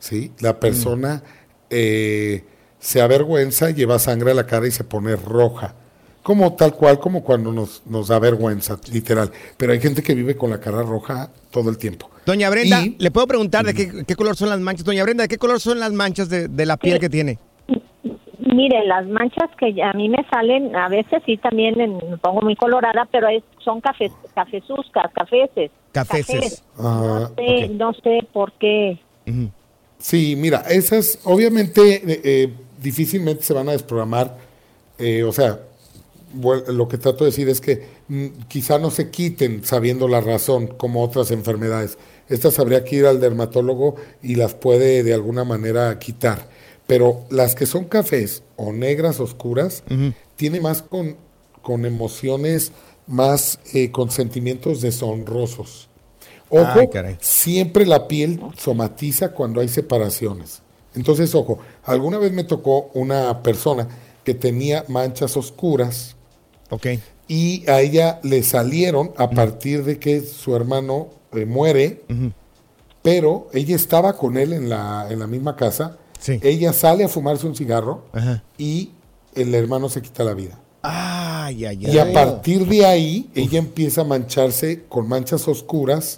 ¿sí? 0.00 0.32
La 0.40 0.58
persona 0.58 1.22
eh, 1.70 2.44
se 2.80 3.00
avergüenza, 3.00 3.70
lleva 3.70 4.00
sangre 4.00 4.32
a 4.32 4.34
la 4.34 4.44
cara 4.44 4.66
y 4.66 4.72
se 4.72 4.82
pone 4.82 5.14
roja. 5.14 5.76
Como 6.24 6.54
tal 6.54 6.74
cual, 6.74 6.98
como 6.98 7.22
cuando 7.22 7.52
nos, 7.52 7.82
nos 7.86 8.08
da 8.08 8.18
vergüenza, 8.18 8.76
literal. 8.92 9.30
Pero 9.56 9.72
hay 9.72 9.80
gente 9.80 10.02
que 10.02 10.16
vive 10.16 10.36
con 10.36 10.50
la 10.50 10.58
cara 10.58 10.82
roja 10.82 11.30
todo 11.52 11.70
el 11.70 11.78
tiempo. 11.78 12.10
Doña 12.26 12.50
Brenda, 12.50 12.82
Y- 12.84 12.96
¿le 12.98 13.10
puedo 13.12 13.28
preguntar 13.28 13.64
de 13.64 13.74
qué, 13.74 14.04
qué 14.04 14.16
color 14.16 14.36
son 14.36 14.48
las 14.48 14.58
manchas? 14.58 14.84
Doña 14.84 15.04
Brenda, 15.04 15.22
¿de 15.22 15.28
qué 15.28 15.38
color 15.38 15.60
son 15.60 15.78
las 15.78 15.92
manchas 15.92 16.28
de, 16.28 16.48
de 16.48 16.66
la 16.66 16.76
piel 16.76 16.94
Sí. 16.94 17.00
que 17.00 17.08
tiene? 17.08 17.38
Mire, 18.54 18.84
las 18.86 19.06
manchas 19.06 19.50
que 19.58 19.82
a 19.82 19.92
mí 19.94 20.08
me 20.08 20.24
salen, 20.30 20.74
a 20.76 20.88
veces 20.88 21.22
sí 21.24 21.36
también 21.38 21.80
en- 21.80 21.96
me 22.10 22.16
pongo 22.18 22.40
muy 22.42 22.54
colorada, 22.56 23.08
pero 23.10 23.28
es, 23.28 23.42
son 23.64 23.80
café, 23.80 24.10
cafezuscas, 24.34 25.10
cafeces. 25.14 25.70
Cafeces. 25.92 26.62
Ah, 26.78 27.28
No 27.30 27.34
sé, 27.36 27.68
no 27.68 27.92
sé 27.94 28.26
por 28.32 28.52
qué. 28.52 28.98
Sí, 29.98 30.34
mira, 30.36 30.64
esas 30.68 31.20
obviamente 31.24 31.94
eh, 32.12 32.20
eh, 32.24 32.52
difícilmente 32.82 33.42
se 33.42 33.54
van 33.54 33.68
a 33.68 33.72
desprogramar. 33.72 34.36
eh, 34.98 35.22
o 35.24 35.32
sea, 35.32 35.58
lo 36.68 36.88
que 36.88 36.96
trato 36.98 37.24
de 37.24 37.30
decir 37.30 37.48
es 37.48 37.60
que 37.60 37.86
mm, 38.08 38.26
quizá 38.48 38.78
no 38.78 38.90
se 38.90 39.10
quiten 39.10 39.64
sabiendo 39.64 40.08
la 40.08 40.20
razón 40.20 40.66
como 40.66 41.02
otras 41.02 41.30
enfermedades. 41.30 41.98
Estas 42.28 42.58
habría 42.58 42.84
que 42.84 42.96
ir 42.96 43.06
al 43.06 43.20
dermatólogo 43.20 43.96
y 44.22 44.34
las 44.36 44.54
puede 44.54 45.02
de 45.02 45.12
alguna 45.14 45.44
manera 45.44 45.98
quitar. 45.98 46.48
Pero 46.92 47.22
las 47.30 47.54
que 47.54 47.64
son 47.64 47.86
cafés 47.86 48.42
o 48.54 48.70
negras 48.70 49.18
oscuras, 49.18 49.82
tiene 50.36 50.60
más 50.60 50.82
con, 50.82 51.16
con 51.62 51.86
emociones, 51.86 52.72
más 53.06 53.60
eh, 53.72 53.90
con 53.90 54.10
sentimientos 54.10 54.82
deshonrosos. 54.82 55.88
Ojo, 56.50 56.80
Ay, 56.80 57.16
siempre 57.18 57.86
la 57.86 58.06
piel 58.08 58.42
somatiza 58.58 59.30
cuando 59.32 59.62
hay 59.62 59.68
separaciones. 59.68 60.60
Entonces, 60.94 61.34
ojo, 61.34 61.60
alguna 61.84 62.18
vez 62.18 62.30
me 62.30 62.44
tocó 62.44 62.90
una 62.92 63.42
persona 63.42 63.88
que 64.22 64.34
tenía 64.34 64.84
manchas 64.88 65.34
oscuras 65.38 66.14
Ok. 66.68 66.88
y 67.26 67.66
a 67.70 67.80
ella 67.80 68.20
le 68.22 68.42
salieron 68.42 69.12
a 69.16 69.30
partir 69.30 69.82
de 69.84 69.98
que 69.98 70.20
su 70.20 70.54
hermano 70.54 71.08
eh, 71.32 71.46
muere, 71.46 72.02
pero 73.00 73.48
ella 73.54 73.76
estaba 73.76 74.14
con 74.18 74.36
él 74.36 74.52
en 74.52 74.68
la, 74.68 75.06
en 75.08 75.20
la 75.20 75.26
misma 75.26 75.56
casa. 75.56 75.96
Sí. 76.22 76.38
Ella 76.42 76.72
sale 76.72 77.02
a 77.02 77.08
fumarse 77.08 77.46
un 77.48 77.56
cigarro 77.56 78.04
Ajá. 78.12 78.44
y 78.56 78.90
el 79.34 79.54
hermano 79.54 79.88
se 79.88 80.00
quita 80.00 80.22
la 80.22 80.34
vida. 80.34 80.56
Ay, 80.82 81.64
ay, 81.64 81.84
ay. 81.84 81.94
Y 81.94 81.98
a 81.98 82.12
partir 82.12 82.66
de 82.66 82.86
ahí, 82.86 83.28
ella 83.34 83.58
empieza 83.58 84.02
a 84.02 84.04
mancharse 84.04 84.84
con 84.88 85.08
manchas 85.08 85.48
oscuras. 85.48 86.16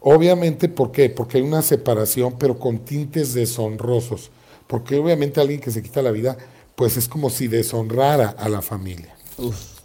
Obviamente, 0.00 0.68
¿por 0.68 0.92
qué? 0.92 1.08
Porque 1.10 1.38
hay 1.38 1.44
una 1.44 1.62
separación, 1.62 2.36
pero 2.38 2.58
con 2.58 2.80
tintes 2.80 3.34
deshonrosos. 3.34 4.30
Porque 4.66 4.98
obviamente 4.98 5.40
alguien 5.40 5.60
que 5.60 5.70
se 5.70 5.82
quita 5.82 6.02
la 6.02 6.10
vida, 6.10 6.36
pues 6.76 6.96
es 6.96 7.08
como 7.08 7.30
si 7.30 7.48
deshonrara 7.48 8.28
a 8.28 8.48
la 8.48 8.62
familia. 8.62 9.14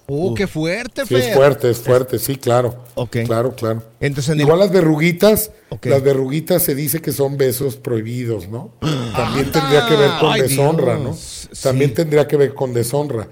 Oh, 0.07 0.33
qué 0.35 0.45
fuerte, 0.45 1.01
Sí, 1.05 1.15
Fer. 1.15 1.23
es 1.29 1.35
fuerte, 1.35 1.69
es 1.71 1.77
fuerte, 1.79 2.19
sí, 2.19 2.35
claro. 2.35 2.83
Ok. 2.93 3.17
Claro, 3.25 3.55
claro. 3.55 3.81
Entonces, 3.99 4.29
en 4.33 4.39
el- 4.39 4.41
Igual 4.45 4.59
las 4.59 4.71
verruguitas, 4.71 5.51
Ok. 5.69 5.87
las 5.87 6.03
verruguitas 6.03 6.61
se 6.61 6.75
dice 6.75 7.01
que 7.01 7.11
son 7.11 7.37
besos 7.37 7.75
prohibidos, 7.77 8.47
¿no? 8.47 8.71
También 9.15 9.51
tendría 9.51 9.87
que 9.87 9.95
ver 9.95 10.11
con 10.19 10.31
Ay, 10.33 10.41
deshonra, 10.41 10.97
Dios. 10.97 11.49
¿no? 11.51 11.59
También 11.61 11.89
Sí. 11.89 11.95
tendría 11.95 12.27
que 12.27 12.37
ver 12.37 12.53
con 12.53 12.73
deshonra. 12.73 13.27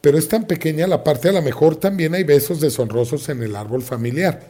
Pero 0.00 0.18
es 0.18 0.28
tan 0.28 0.46
pequeña 0.46 0.86
la 0.86 1.02
parte, 1.02 1.28
a 1.28 1.32
lo 1.32 1.42
mejor 1.42 1.76
también 1.76 2.14
hay 2.14 2.24
besos 2.24 2.60
deshonrosos 2.60 3.28
en 3.30 3.42
el 3.42 3.56
árbol 3.56 3.82
familiar. 3.82 4.48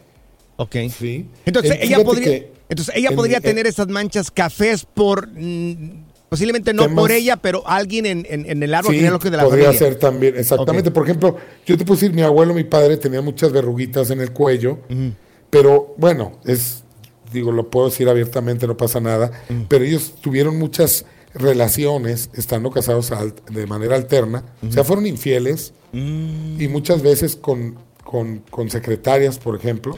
Ok. 0.57 0.75
Sí. 0.95 1.27
Entonces, 1.45 1.71
Eh, 1.71 1.75
ella 1.83 1.97
fíjate 1.97 2.03
podría, 2.05 2.25
que 2.25 2.51
entonces 2.67 2.95
ella 2.95 3.09
en- 3.09 3.15
podría 3.15 3.37
eh, 3.37 3.41
tener 3.41 3.65
esas 3.67 3.87
manchas 3.87 4.29
cafés 4.29 4.85
por. 4.85 5.27
mm, 5.29 6.08
posiblemente 6.29 6.73
no 6.73 6.83
Temas- 6.83 6.95
por 7.01 7.11
ella, 7.11 7.37
pero 7.37 7.63
alguien 7.67 8.05
en, 8.05 8.25
en- 8.29 8.49
en 8.49 8.63
el 8.63 8.73
árbol 8.73 8.91
Sí, 8.93 8.97
genealógico 8.99 9.31
de 9.31 9.37
la 9.37 9.43
podría 9.43 9.65
familia. 9.65 9.87
ser 9.87 9.95
también, 9.99 10.35
exactamente. 10.37 10.91
Por 10.91 11.03
ejemplo, 11.03 11.35
yo 11.65 11.77
te 11.77 11.83
puedo 11.85 11.99
decir, 11.99 12.13
mi 12.15 12.21
abuelo, 12.21 12.53
mi 12.53 12.63
padre 12.63 12.97
tenía 12.97 13.21
muchas 13.21 13.51
verruguitas 13.51 14.09
en 14.11 14.21
el 14.21 14.31
cuello, 14.31 14.79
pero 15.49 15.93
bueno, 15.97 16.33
es, 16.45 16.83
digo, 17.33 17.51
lo 17.51 17.69
puedo 17.69 17.89
decir 17.89 18.07
abiertamente, 18.09 18.67
no 18.67 18.77
pasa 18.77 18.99
nada, 18.99 19.31
pero 19.67 19.83
ellos 19.83 20.13
tuvieron 20.21 20.57
muchas 20.57 21.05
relaciones 21.33 22.29
estando 22.33 22.71
casados 22.71 23.11
de 23.51 23.65
manera 23.67 23.95
alterna, 23.95 24.43
o 24.67 24.71
sea, 24.71 24.83
fueron 24.83 25.05
infieles 25.07 25.73
y 25.91 26.67
muchas 26.69 27.01
veces 27.01 27.35
con, 27.35 27.75
con, 28.03 28.39
con 28.51 28.69
secretarias, 28.69 29.37
por 29.39 29.55
ejemplo, 29.55 29.95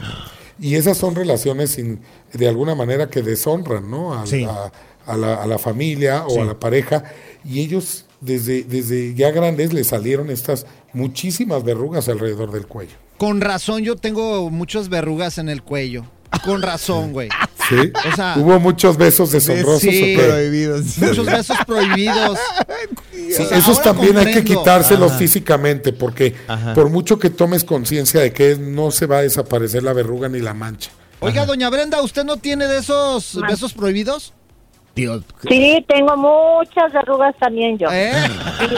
y 0.59 0.75
esas 0.75 0.97
son 0.97 1.15
relaciones 1.15 1.71
sin- 1.71 1.99
de 2.33 2.47
alguna 2.47 2.75
manera 2.75 3.09
que 3.09 3.21
deshonran, 3.21 3.89
¿no? 3.91 4.13
A, 4.13 4.25
Sí. 4.25 4.43
a- 4.45 4.71
a 5.05 5.17
la, 5.17 5.35
a 5.35 5.47
la 5.47 5.57
familia 5.57 6.25
o 6.25 6.31
Sí. 6.31 6.39
a 6.39 6.45
la 6.45 6.59
pareja 6.59 7.03
y 7.43 7.61
ellos 7.61 8.05
desde, 8.19 8.63
desde 8.63 9.13
ya 9.15 9.31
grandes 9.31 9.73
les 9.73 9.87
salieron 9.87 10.29
estas 10.29 10.65
muchísimas 10.93 11.63
verrugas 11.63 12.07
alrededor 12.09 12.51
del 12.51 12.67
cuello. 12.67 12.95
Con 13.17 13.41
razón, 13.41 13.83
yo 13.83 13.95
tengo 13.95 14.49
muchas 14.49 14.89
verrugas 14.89 15.37
en 15.37 15.49
el 15.49 15.61
cuello. 15.63 16.05
Con 16.45 16.61
razón, 16.61 17.11
güey. 17.11 17.29
¿Sí? 17.69 17.91
O 18.11 18.15
sea, 18.15 18.35
Hubo 18.37 18.57
muchos 18.59 18.95
besos 18.97 19.31
deshonrosos. 19.31 19.81
sí. 19.81 20.15
Prohibidos. 20.17 20.97
Muchos 20.97 21.25
besos 21.25 21.57
prohibidos. 21.67 22.39
Sí, 23.13 23.33
O 23.43 23.47
sea, 23.47 23.57
esos 23.57 23.77
ahora 23.79 23.83
también 23.93 24.17
hay 24.17 24.33
que 24.33 24.43
quitárselos 24.43 25.13
físicamente 25.13 25.91
porque 25.93 26.33
Ajá. 26.47 26.73
por 26.73 26.89
mucho 26.89 27.19
que 27.19 27.29
tomes 27.29 27.63
conciencia 27.63 28.21
de 28.21 28.31
que 28.33 28.55
no 28.55 28.91
se 28.91 29.05
va 29.07 29.17
a 29.17 29.21
desaparecer 29.23 29.83
la 29.83 29.93
verruga 29.93 30.29
ni 30.29 30.39
la 30.39 30.53
mancha. 30.53 30.89
Oiga, 31.19 31.45
doña 31.45 31.69
Brenda, 31.69 32.01
¿usted 32.01 32.23
no 32.23 32.37
tiene 32.37 32.65
de 32.67 32.79
esos 32.79 33.37
besos 33.47 33.73
prohibidos? 33.73 34.33
Tío, 34.93 35.23
Sí, 35.47 35.85
tengo 35.87 36.17
muchas 36.17 36.93
arrugas 36.93 37.33
también 37.39 37.77
yo. 37.77 37.87
¿Eh? 37.91 38.11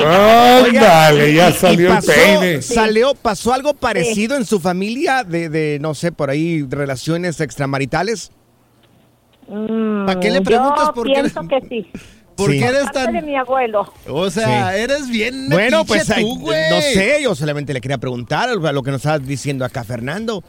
Ándale, 0.05 1.33
ya 1.33 1.51
salió 1.51 1.91
el 1.93 2.03
peine. 2.03 2.61
Salió, 2.61 3.15
pasó 3.15 3.53
algo 3.53 3.73
parecido 3.73 4.35
en 4.35 4.45
su 4.45 4.59
familia 4.59 5.23
de, 5.23 5.49
de, 5.49 5.79
no 5.81 5.95
sé, 5.95 6.11
por 6.11 6.29
ahí, 6.29 6.65
relaciones 6.69 7.39
extramaritales. 7.41 8.31
Mm, 9.47 10.05
¿Para 10.05 10.19
qué 10.19 10.29
le 10.31 10.41
preguntas 10.41 10.87
yo 10.87 10.93
por 10.93 11.07
qué? 11.07 11.13
pienso 11.13 11.41
que 11.47 11.61
sí. 11.67 11.91
¿Por 12.35 12.51
Sí. 12.51 12.59
qué 12.59 12.65
eres 12.65 12.83
Parte 12.85 12.99
de 12.99 13.05
tan...? 13.19 13.25
mi 13.25 13.35
abuelo. 13.35 13.93
O 14.07 14.29
sea, 14.29 14.71
Sí. 14.73 14.79
eres 14.81 15.07
bien 15.09 15.49
Bueno, 15.49 15.85
pues 15.85 16.07
tú, 16.07 16.39
no 16.47 16.81
sé, 16.81 17.19
yo 17.21 17.35
solamente 17.35 17.73
le 17.73 17.81
quería 17.81 17.97
preguntar 17.99 18.49
a 18.49 18.55
lo 18.71 18.81
que 18.83 18.91
nos 18.91 19.01
estabas 19.01 19.25
diciendo 19.27 19.65
acá, 19.65 19.83
Fernando. 19.83 20.43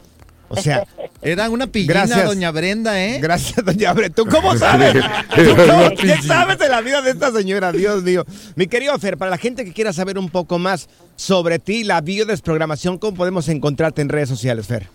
O 0.57 0.61
sea, 0.61 0.85
Era 1.21 1.49
una 1.49 1.67
pillina, 1.67 1.93
Gracias. 1.93 2.25
doña 2.25 2.51
Brenda, 2.51 3.03
¿eh? 3.03 3.19
gracias, 3.19 3.65
doña 3.65 3.93
Bre. 3.93 4.09
¿Tú 4.11 4.25
cómo 4.25 4.55
sabes? 4.57 4.93
¿Tú 4.93 5.41
Era 5.41 5.55
cómo- 5.55 5.85
una 5.87 5.89
¿Qué 5.95 6.21
sabes 6.21 6.59
de 6.59 6.69
la 6.69 6.81
vida 6.81 7.01
de 7.01 7.11
esta 7.11 7.31
señora? 7.31 7.71
Dios 7.71 8.03
mío. 8.03 8.25
Mi 8.55 8.67
querido 8.67 8.97
Fer, 8.99 9.17
para 9.17 9.31
la 9.31 9.37
gente 9.37 9.65
que 9.65 9.73
quiera 9.73 9.91
saber 9.93 10.17
un 10.19 10.29
poco 10.29 10.59
más 10.59 10.87
sobre 11.15 11.57
ti, 11.59 11.83
la 11.83 12.01
biodesprogramación, 12.01 12.97
¿cómo 12.99 13.15
podemos 13.17 13.47
encontrarte 13.49 14.01
en 14.01 14.09
redes 14.09 14.29
sociales, 14.29 14.67
Fer? 14.67 14.87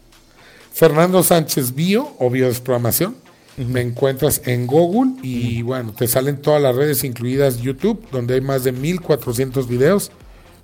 Fernando 0.72 1.22
Sánchez 1.22 1.74
Bio 1.74 2.14
o 2.18 2.30
Biodesprogramación. 2.30 3.16
Me 3.56 3.80
encuentras 3.82 4.40
en 4.46 4.66
Google 4.66 5.20
y 5.22 5.60
bueno, 5.62 5.92
te 5.92 6.06
salen 6.06 6.40
todas 6.40 6.62
las 6.62 6.74
redes, 6.76 7.04
incluidas 7.04 7.58
YouTube, 7.60 8.06
donde 8.10 8.34
hay 8.34 8.40
más 8.40 8.64
de 8.64 8.72
1400 8.72 9.68
videos 9.68 10.10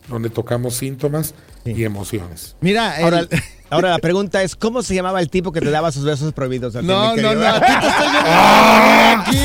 donde 0.09 0.31
tocamos 0.31 0.77
síntomas 0.77 1.35
y 1.65 1.83
emociones. 1.85 2.55
Mira, 2.61 3.01
el- 3.01 3.29
Ahora, 3.71 3.91
la 3.91 3.99
pregunta 3.99 4.43
es, 4.43 4.55
¿cómo 4.55 4.83
se 4.83 4.95
llamaba 4.95 5.21
el 5.21 5.29
tipo 5.29 5.51
que 5.53 5.61
te 5.61 5.71
daba 5.71 5.91
sus 5.91 6.05
besos 6.05 6.33
prohibidos? 6.33 6.77
a 6.77 6.81
ti, 6.81 6.87
No, 6.87 7.17
no, 7.17 7.35
no, 7.35 7.47
a 7.47 7.61
ti 7.61 7.67
te 7.81 7.87
estoy 7.89 8.07
Ah, 8.25 9.25
aquí. 9.27 9.39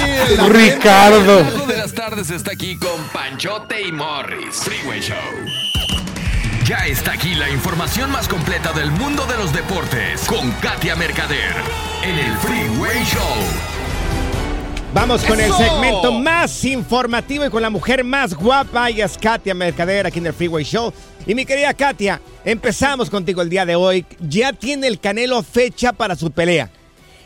Ricardo. 0.49 1.39
El 1.39 1.67
de 1.67 1.77
las 1.77 1.93
tardes 1.93 2.29
está 2.29 2.51
aquí 2.51 2.77
con 2.77 3.01
Panchote 3.13 3.81
y 3.81 3.91
Morris. 3.91 4.57
Freeway 4.63 5.01
Show. 5.01 5.17
Ya 6.65 6.85
está 6.85 7.13
aquí 7.13 7.33
la 7.33 7.49
información 7.49 8.11
más 8.11 8.27
completa 8.27 8.71
del 8.73 8.91
mundo 8.91 9.25
de 9.25 9.35
los 9.37 9.51
deportes 9.51 10.21
con 10.27 10.51
Katia 10.53 10.95
Mercader 10.95 11.55
en 12.03 12.17
el 12.19 12.37
Freeway 12.37 13.03
Show. 13.03 13.80
Vamos 14.93 15.23
con 15.23 15.39
el 15.39 15.53
segmento 15.53 16.11
más 16.11 16.65
informativo 16.65 17.45
y 17.45 17.49
con 17.49 17.61
la 17.61 17.69
mujer 17.69 18.03
más 18.03 18.33
guapa, 18.33 18.89
ella 18.89 19.05
es 19.05 19.17
Katia 19.17 19.53
Mercader 19.53 20.05
aquí 20.05 20.19
en 20.19 20.27
el 20.27 20.33
Freeway 20.33 20.65
Show. 20.65 20.91
Y 21.25 21.33
mi 21.33 21.45
querida 21.45 21.73
Katia, 21.73 22.19
empezamos 22.43 23.09
contigo 23.09 23.41
el 23.41 23.49
día 23.49 23.65
de 23.65 23.75
hoy. 23.75 24.05
Ya 24.19 24.51
tiene 24.51 24.87
el 24.87 24.99
Canelo 24.99 25.43
fecha 25.43 25.93
para 25.93 26.17
su 26.17 26.29
pelea. 26.31 26.69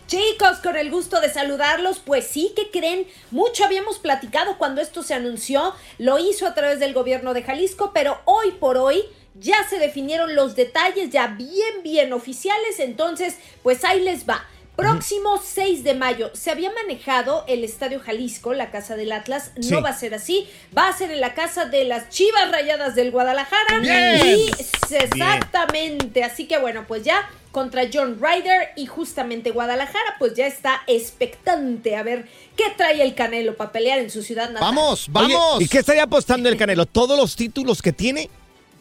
Chicos, 0.06 0.58
con 0.62 0.76
el 0.76 0.92
gusto 0.92 1.20
de 1.20 1.34
saludarlos, 1.34 1.98
pues 2.06 2.28
sí 2.28 2.54
que 2.56 2.70
creen, 2.70 3.08
mucho 3.32 3.66
habíamos 3.66 3.98
platicado 3.98 4.60
cuando 4.60 4.80
esto 4.80 5.02
se 5.02 5.16
anunció, 5.16 5.74
lo 5.98 6.20
hizo 6.20 6.46
a 6.46 6.54
través 6.54 6.80
del 6.80 6.94
gobierno 6.94 7.34
de 7.34 7.42
Jalisco, 7.42 7.90
pero 7.96 8.20
hoy 8.26 8.52
por 8.60 8.78
hoy 8.78 9.02
ya 9.34 9.68
se 9.68 9.80
definieron 9.80 10.36
los 10.36 10.56
detalles 10.56 11.10
ya 11.10 11.28
bien, 11.28 11.82
bien 11.84 12.14
oficiales, 12.14 12.80
entonces 12.80 13.38
pues 13.64 13.84
ahí 13.84 14.02
les 14.02 14.30
va. 14.30 14.46
Próximo 14.76 15.42
6 15.44 15.84
de 15.84 15.94
mayo, 15.96 16.32
se 16.34 16.52
había 16.52 16.72
manejado 16.72 17.46
el 17.48 17.64
Estadio 17.64 18.00
Jalisco, 18.00 18.54
la 18.54 18.72
casa 18.72 18.96
del 18.96 19.12
Atlas, 19.12 19.52
Sí. 19.60 19.72
no 19.72 19.82
va 19.82 19.90
a 19.90 19.98
ser 19.98 20.14
así, 20.14 20.48
va 20.78 20.88
a 20.90 20.98
ser 20.98 21.12
en 21.12 21.22
la 21.22 21.34
casa 21.34 21.66
de 21.66 21.86
las 21.86 22.10
Chivas 22.10 22.52
Rayadas 22.52 22.94
del 22.96 23.12
Guadalajara 23.12 23.80
Bien. 23.80 24.38
y 24.40 24.52
exactamente, 24.96 26.24
así 26.24 26.46
que 26.48 26.58
bueno, 26.58 26.86
pues 26.88 27.04
ya 27.04 27.30
contra 27.52 27.84
John 27.92 28.20
Ryder 28.22 28.72
y 28.76 28.86
justamente 28.86 29.52
Guadalajara, 29.52 30.16
pues 30.20 30.34
ya 30.34 30.46
está 30.46 30.82
expectante 30.88 31.96
a 31.96 32.04
ver 32.04 32.26
qué 32.58 32.66
trae 32.76 33.02
el 33.02 33.16
Canelo 33.16 33.56
para 33.56 33.72
pelear 33.72 34.00
en 34.00 34.10
su 34.10 34.22
ciudad 34.24 34.50
natal. 34.50 34.62
Vamos, 34.76 35.08
Oye, 35.14 35.34
vamos. 35.34 35.62
¿Y 35.62 35.68
qué 35.70 35.78
estaría 35.80 36.04
apostando 36.04 36.50
el 36.50 36.58
Canelo? 36.58 36.86
¿Todos 36.86 37.18
los 37.18 37.36
títulos 37.36 37.82
que 37.82 37.94
tiene? 37.94 38.30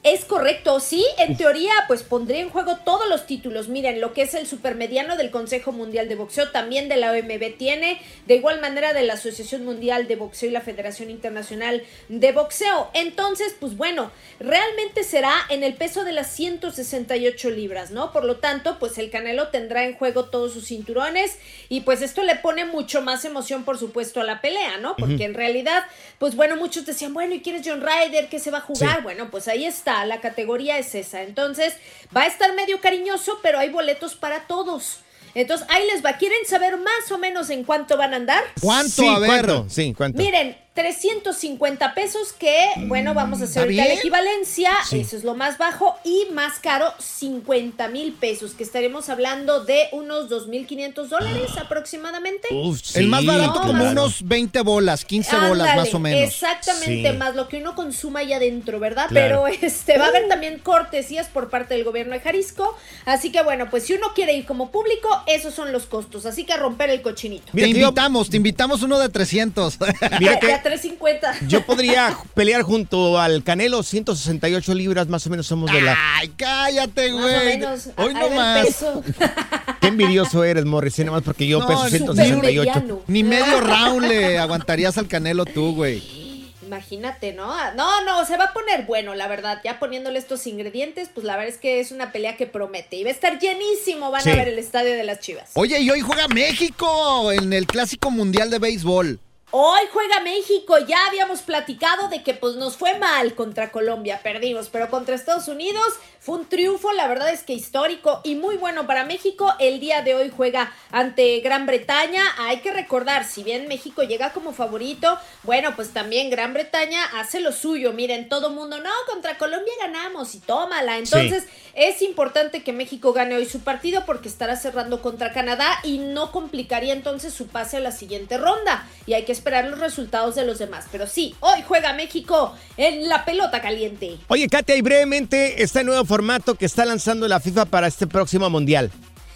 Es 0.05 0.27
correcto, 0.27 0.81
sí, 0.81 1.03
en 1.17 1.35
teoría 1.39 1.73
pues 1.89 2.03
pondría 2.03 2.41
en 2.41 2.51
juego 2.51 2.77
todos 2.85 3.09
los 3.09 3.27
títulos. 3.27 3.69
Miren, 3.69 4.03
lo 4.03 4.13
que 4.13 4.21
es 4.21 4.35
el 4.35 4.47
supermediano 4.47 5.17
del 5.17 5.31
Consejo 5.31 5.73
Mundial 5.73 6.11
de 6.11 6.15
Boxeo, 6.15 6.51
también 6.51 6.91
de 6.91 6.97
la 6.97 7.11
OMB 7.11 7.57
tiene, 7.57 7.99
de 8.27 8.35
igual 8.35 8.61
manera 8.61 8.93
de 8.93 9.03
la 9.03 9.15
Asociación 9.15 9.65
Mundial 9.65 10.07
de 10.07 10.17
Boxeo 10.17 10.51
y 10.51 10.53
la 10.53 10.61
Federación 10.61 11.09
Internacional 11.09 11.83
de 12.11 12.33
Boxeo. 12.33 12.91
Entonces, 12.93 13.57
pues 13.59 13.79
bueno, 13.79 14.11
realmente 14.41 15.05
será 15.05 15.33
en 15.49 15.65
el 15.65 15.73
peso 15.73 16.05
de 16.05 16.13
las 16.13 16.31
168 16.35 17.49
libras, 17.49 17.91
¿no? 17.91 18.13
Por 18.13 18.25
lo 18.25 18.37
tanto, 18.37 18.79
pues 18.79 18.99
el 18.99 19.09
Canelo 19.09 19.49
tendrá 19.49 19.87
en 19.87 19.97
juego 19.97 20.27
todos 20.27 20.53
sus 20.53 20.67
cinturones 20.67 21.39
y 21.71 21.81
pues 21.81 22.03
esto 22.03 22.23
le 22.25 22.37
pone 22.37 22.67
mucho 22.67 23.01
más 23.01 23.25
emoción, 23.25 23.65
por 23.65 23.79
supuesto, 23.79 24.21
a 24.21 24.25
la 24.25 24.43
pelea, 24.43 24.77
¿no? 24.77 24.97
Porque 24.97 25.25
en 25.25 25.33
realidad, 25.33 25.85
pues 26.19 26.37
bueno, 26.37 26.57
muchos 26.57 26.85
decían, 26.85 27.15
bueno, 27.15 27.35
¿y 27.35 27.41
quién 27.41 27.57
es 27.57 27.67
John 27.67 27.81
Ryder? 27.81 28.29
¿Qué 28.29 28.39
se 28.39 28.51
va 28.51 28.59
a 28.59 28.61
jugar? 28.61 28.97
Sí. 28.97 29.03
Bueno, 29.03 29.31
pues 29.31 29.49
ahí 29.49 29.65
está, 29.65 29.94
la 30.05 30.21
categoría 30.21 30.79
es 30.79 30.95
esa. 30.95 31.23
Entonces, 31.23 31.75
va 32.17 32.23
a 32.23 32.27
estar 32.27 32.53
medio 32.55 32.81
cariñoso, 32.81 33.39
pero 33.43 33.59
hay 33.59 33.69
boletos 33.69 34.15
para 34.15 34.47
todos. 34.47 35.01
Entonces, 35.35 35.67
ahí 35.71 35.87
les 35.93 36.05
va. 36.05 36.17
¿Quieren 36.17 36.45
saber 36.47 36.77
más 36.79 37.11
o 37.11 37.19
menos 37.19 37.51
en 37.51 37.65
cuánto 37.65 37.97
van 37.97 38.15
a 38.15 38.17
andar? 38.17 38.43
¿Cuánto? 38.61 39.03
Sí, 39.03 39.07
a 39.07 39.19
ver. 39.19 39.29
¿cuánto? 39.29 39.67
Sí, 39.69 39.95
¿cuánto? 39.95 40.19
Miren, 40.19 40.57
350 40.75 41.95
pesos 41.95 42.33
que, 42.33 42.57
bueno, 42.87 43.15
vamos 43.15 43.41
a 43.41 43.45
hacer 43.45 43.51
¿Está 43.51 43.61
ahorita 43.63 43.85
la 43.87 43.95
equivalencia, 43.95 44.71
Sí. 44.89 45.01
eso 45.01 45.17
es 45.17 45.23
lo 45.25 45.35
más 45.37 45.57
bajo, 45.57 45.97
y 46.05 46.27
más 46.33 46.59
caro, 46.59 46.93
50 46.99 47.89
mil 47.89 48.13
pesos, 48.13 48.53
que 48.55 48.65
estaremos 48.65 49.09
hablando 49.09 49.65
de 49.65 49.85
unos 49.93 50.29
2.500 50.29 51.09
dólares 51.09 51.51
aproximadamente. 51.61 52.49
Uf, 52.51 52.97
el 52.97 53.07
más 53.07 53.25
barato 53.25 53.55
No, 53.61 53.61
como 53.69 53.73
más- 53.85 53.93
unos 53.93 54.27
20 54.27 54.61
bolas, 54.63 55.05
15 55.05 55.37
bolas 55.37 55.77
más 55.77 55.95
o 55.95 55.99
menos. 56.01 56.21
Exactamente, 56.29 57.11
Sí. 57.13 57.17
más 57.17 57.37
lo 57.37 57.49
que 57.49 57.59
uno 57.59 57.75
consuma 57.77 58.21
ahí 58.21 58.33
adentro, 58.33 58.81
¿verdad? 58.81 59.07
Claro. 59.09 59.45
Pero 59.45 59.59
este 59.67 59.97
va 59.99 60.07
a 60.07 60.09
haber 60.09 60.27
también 60.29 60.59
cortesías 60.59 61.29
por 61.29 61.51
parte 61.51 61.75
del 61.75 61.85
gobierno 61.85 62.15
de 62.15 62.21
Jalisco. 62.21 62.77
Así 63.05 63.31
que 63.31 63.43
bueno, 63.43 63.69
pues 63.71 63.85
si 63.85 63.95
uno 63.95 64.09
quiere 64.15 64.33
ir 64.35 64.45
como 64.45 64.71
público, 64.73 65.09
esos 65.27 65.55
son 65.55 65.73
los 65.73 65.87
costos. 65.87 66.27
Así 66.27 66.45
que 66.45 66.53
a 66.53 66.57
romper 66.57 66.91
el 66.91 67.01
cochinito. 67.01 67.45
Mira, 67.53 67.67
te 67.67 67.71
invitamos, 67.79 68.29
te 68.29 68.37
invitamos 68.39 68.83
uno 68.83 68.99
de 68.99 69.09
300. 69.09 69.79
Mira 70.19 70.39
que 70.41 70.47
350. 70.65 71.47
yo 71.47 71.63
podría 71.67 72.17
pelear 72.35 72.63
junto 72.63 73.21
al 73.21 73.45
Canelo 73.45 73.85
168 73.85 74.75
libras, 74.75 75.07
más 75.07 75.25
o 75.27 75.31
menos 75.31 75.47
somos 75.47 75.71
de 75.71 75.81
la... 75.81 75.97
Ay, 76.17 76.29
cállate, 76.37 77.13
Más 77.13 77.21
o 77.21 77.29
güey. 77.29 77.47
menos. 77.47 77.89
Hoy 77.97 78.15
no 78.15 78.31
más. 78.31 78.85
Qué 79.81 79.87
envidioso 79.89 80.43
eres, 80.43 80.65
Morris, 80.65 80.99
nada 80.99 81.13
más 81.13 81.23
porque 81.23 81.47
yo 81.47 81.61
No, 81.61 81.67
peso 81.69 81.87
es 81.87 81.93
168. 81.93 82.35
Supermediano. 82.35 83.01
Ni 83.07 83.23
medio 83.23 83.61
round 83.61 84.07
le 84.09 84.39
aguantarías 84.39 84.99
al 84.99 85.07
Canelo 85.07 85.45
tú, 85.45 85.75
güey. 85.75 86.25
Imagínate, 86.67 87.35
¿no? 87.35 87.47
No, 87.75 88.03
no, 88.05 88.25
se 88.25 88.37
va 88.39 88.45
a 88.47 88.53
poner 88.55 88.85
bueno, 88.87 89.15
la 89.15 89.29
verdad. 89.29 89.61
Ya 89.63 89.79
poniéndole 89.79 90.19
estos 90.19 90.47
ingredientes, 90.47 91.11
pues 91.13 91.25
la 91.27 91.37
verdad 91.37 91.53
es 91.55 91.61
que 91.61 91.79
es 91.79 91.93
una 91.93 92.11
pelea 92.11 92.37
que 92.37 92.47
promete. 92.47 92.97
Y 92.97 93.05
va 93.05 93.11
a 93.11 93.13
estar 93.13 93.39
llenísimo, 93.39 94.11
van 94.11 94.23
Sí. 94.23 94.31
a 94.31 94.35
ver 94.37 94.49
el 94.49 94.59
estadio 94.59 94.93
de 94.95 95.05
las 95.05 95.21
Chivas. 95.21 95.51
Oye, 95.55 95.79
y 95.81 95.91
hoy 95.91 96.01
juega 96.01 96.27
México 96.29 97.31
en 97.33 97.53
el 97.53 97.67
Clásico 97.67 98.11
Mundial 98.11 98.49
de 98.51 98.59
Béisbol. 98.59 99.21
Hoy 99.57 99.83
juega 99.93 100.19
México, 100.19 100.79
ya 100.79 101.07
habíamos 101.07 101.43
platicado 101.43 102.09
de 102.09 102.25
que 102.25 102.35
pues 102.35 102.57
nos 102.57 102.77
fue 102.77 102.99
mal 102.99 103.37
contra 103.37 103.71
Colombia, 103.71 104.19
perdimos, 104.21 104.69
pero 104.69 104.91
contra 104.91 105.15
Estados 105.15 105.47
Unidos 105.47 105.95
fue 106.25 106.39
un 106.39 106.49
triunfo, 106.49 106.91
la 106.93 107.07
verdad 107.07 107.29
es 107.29 107.43
que 107.43 107.53
histórico 107.53 108.23
y 108.25 108.35
muy 108.35 108.57
bueno 108.57 108.87
para 108.87 109.05
México. 109.05 109.53
El 109.61 109.79
día 109.79 110.01
de 110.01 110.15
hoy 110.15 110.33
juega 110.35 110.73
ante 110.91 111.39
Gran 111.41 111.67
Bretaña. 111.67 112.23
Hay 112.39 112.61
que 112.61 112.73
recordar, 112.73 113.27
si 113.27 113.43
bien 113.45 113.69
México 113.69 114.03
llega 114.03 114.33
como 114.33 114.55
favorito, 114.55 115.19
bueno, 115.43 115.77
pues 115.77 115.93
también 115.93 116.31
Gran 116.31 116.55
Bretaña 116.55 117.05
hace 117.19 117.41
lo 117.41 117.53
suyo. 117.53 117.93
Miren, 117.93 118.31
todo 118.31 118.49
mundo, 118.49 118.81
no, 118.81 118.91
contra 119.07 119.37
Colombia 119.37 119.75
ganamos 119.79 120.35
y 120.35 120.41
tómala. 120.41 120.97
Entonces, 120.97 121.45
es 121.75 122.01
importante 122.01 122.63
que 122.63 122.73
México 122.73 123.13
gane 123.13 123.37
hoy 123.37 123.45
su 123.45 123.61
partido 123.61 124.07
porque 124.07 124.29
estará 124.29 124.57
cerrando 124.57 125.03
contra 125.03 125.35
Canadá 125.35 125.79
y 125.83 125.99
no 125.99 126.33
complicaría 126.33 126.95
entonces 126.95 127.35
su 127.35 127.49
pase 127.49 127.77
a 127.77 127.81
la 127.81 127.93
siguiente 127.93 128.39
ronda. 128.39 128.89
Y 129.05 129.13
hay 129.13 129.27
que 129.27 129.33
esperar 129.45 129.67
los 129.67 129.79
resultados 129.79 130.35
de 130.37 130.47
los 130.47 130.59
demás. 130.59 130.87
Pero 130.91 131.07
sí, 131.07 131.35
hoy 131.41 131.63
juega 131.69 131.93
México 131.93 132.57
en 132.79 133.11
la 133.11 133.27
pelota 133.27 133.61
caliente. 133.61 134.17
Oye, 134.29 134.49
Katia, 134.49 134.75
y 134.75 134.81
brevemente 134.81 135.63
está 135.63 135.81
el 135.81 135.87
nuevo 135.87 136.03
formato 136.07 136.55
que 136.55 136.65
está 136.65 136.87
lanzando 136.87 137.29
la 137.29 137.41
FIFA 137.41 137.67
para 137.67 137.87
este 137.87 138.07
próximo 138.07 138.49
Mundial. 138.49 138.91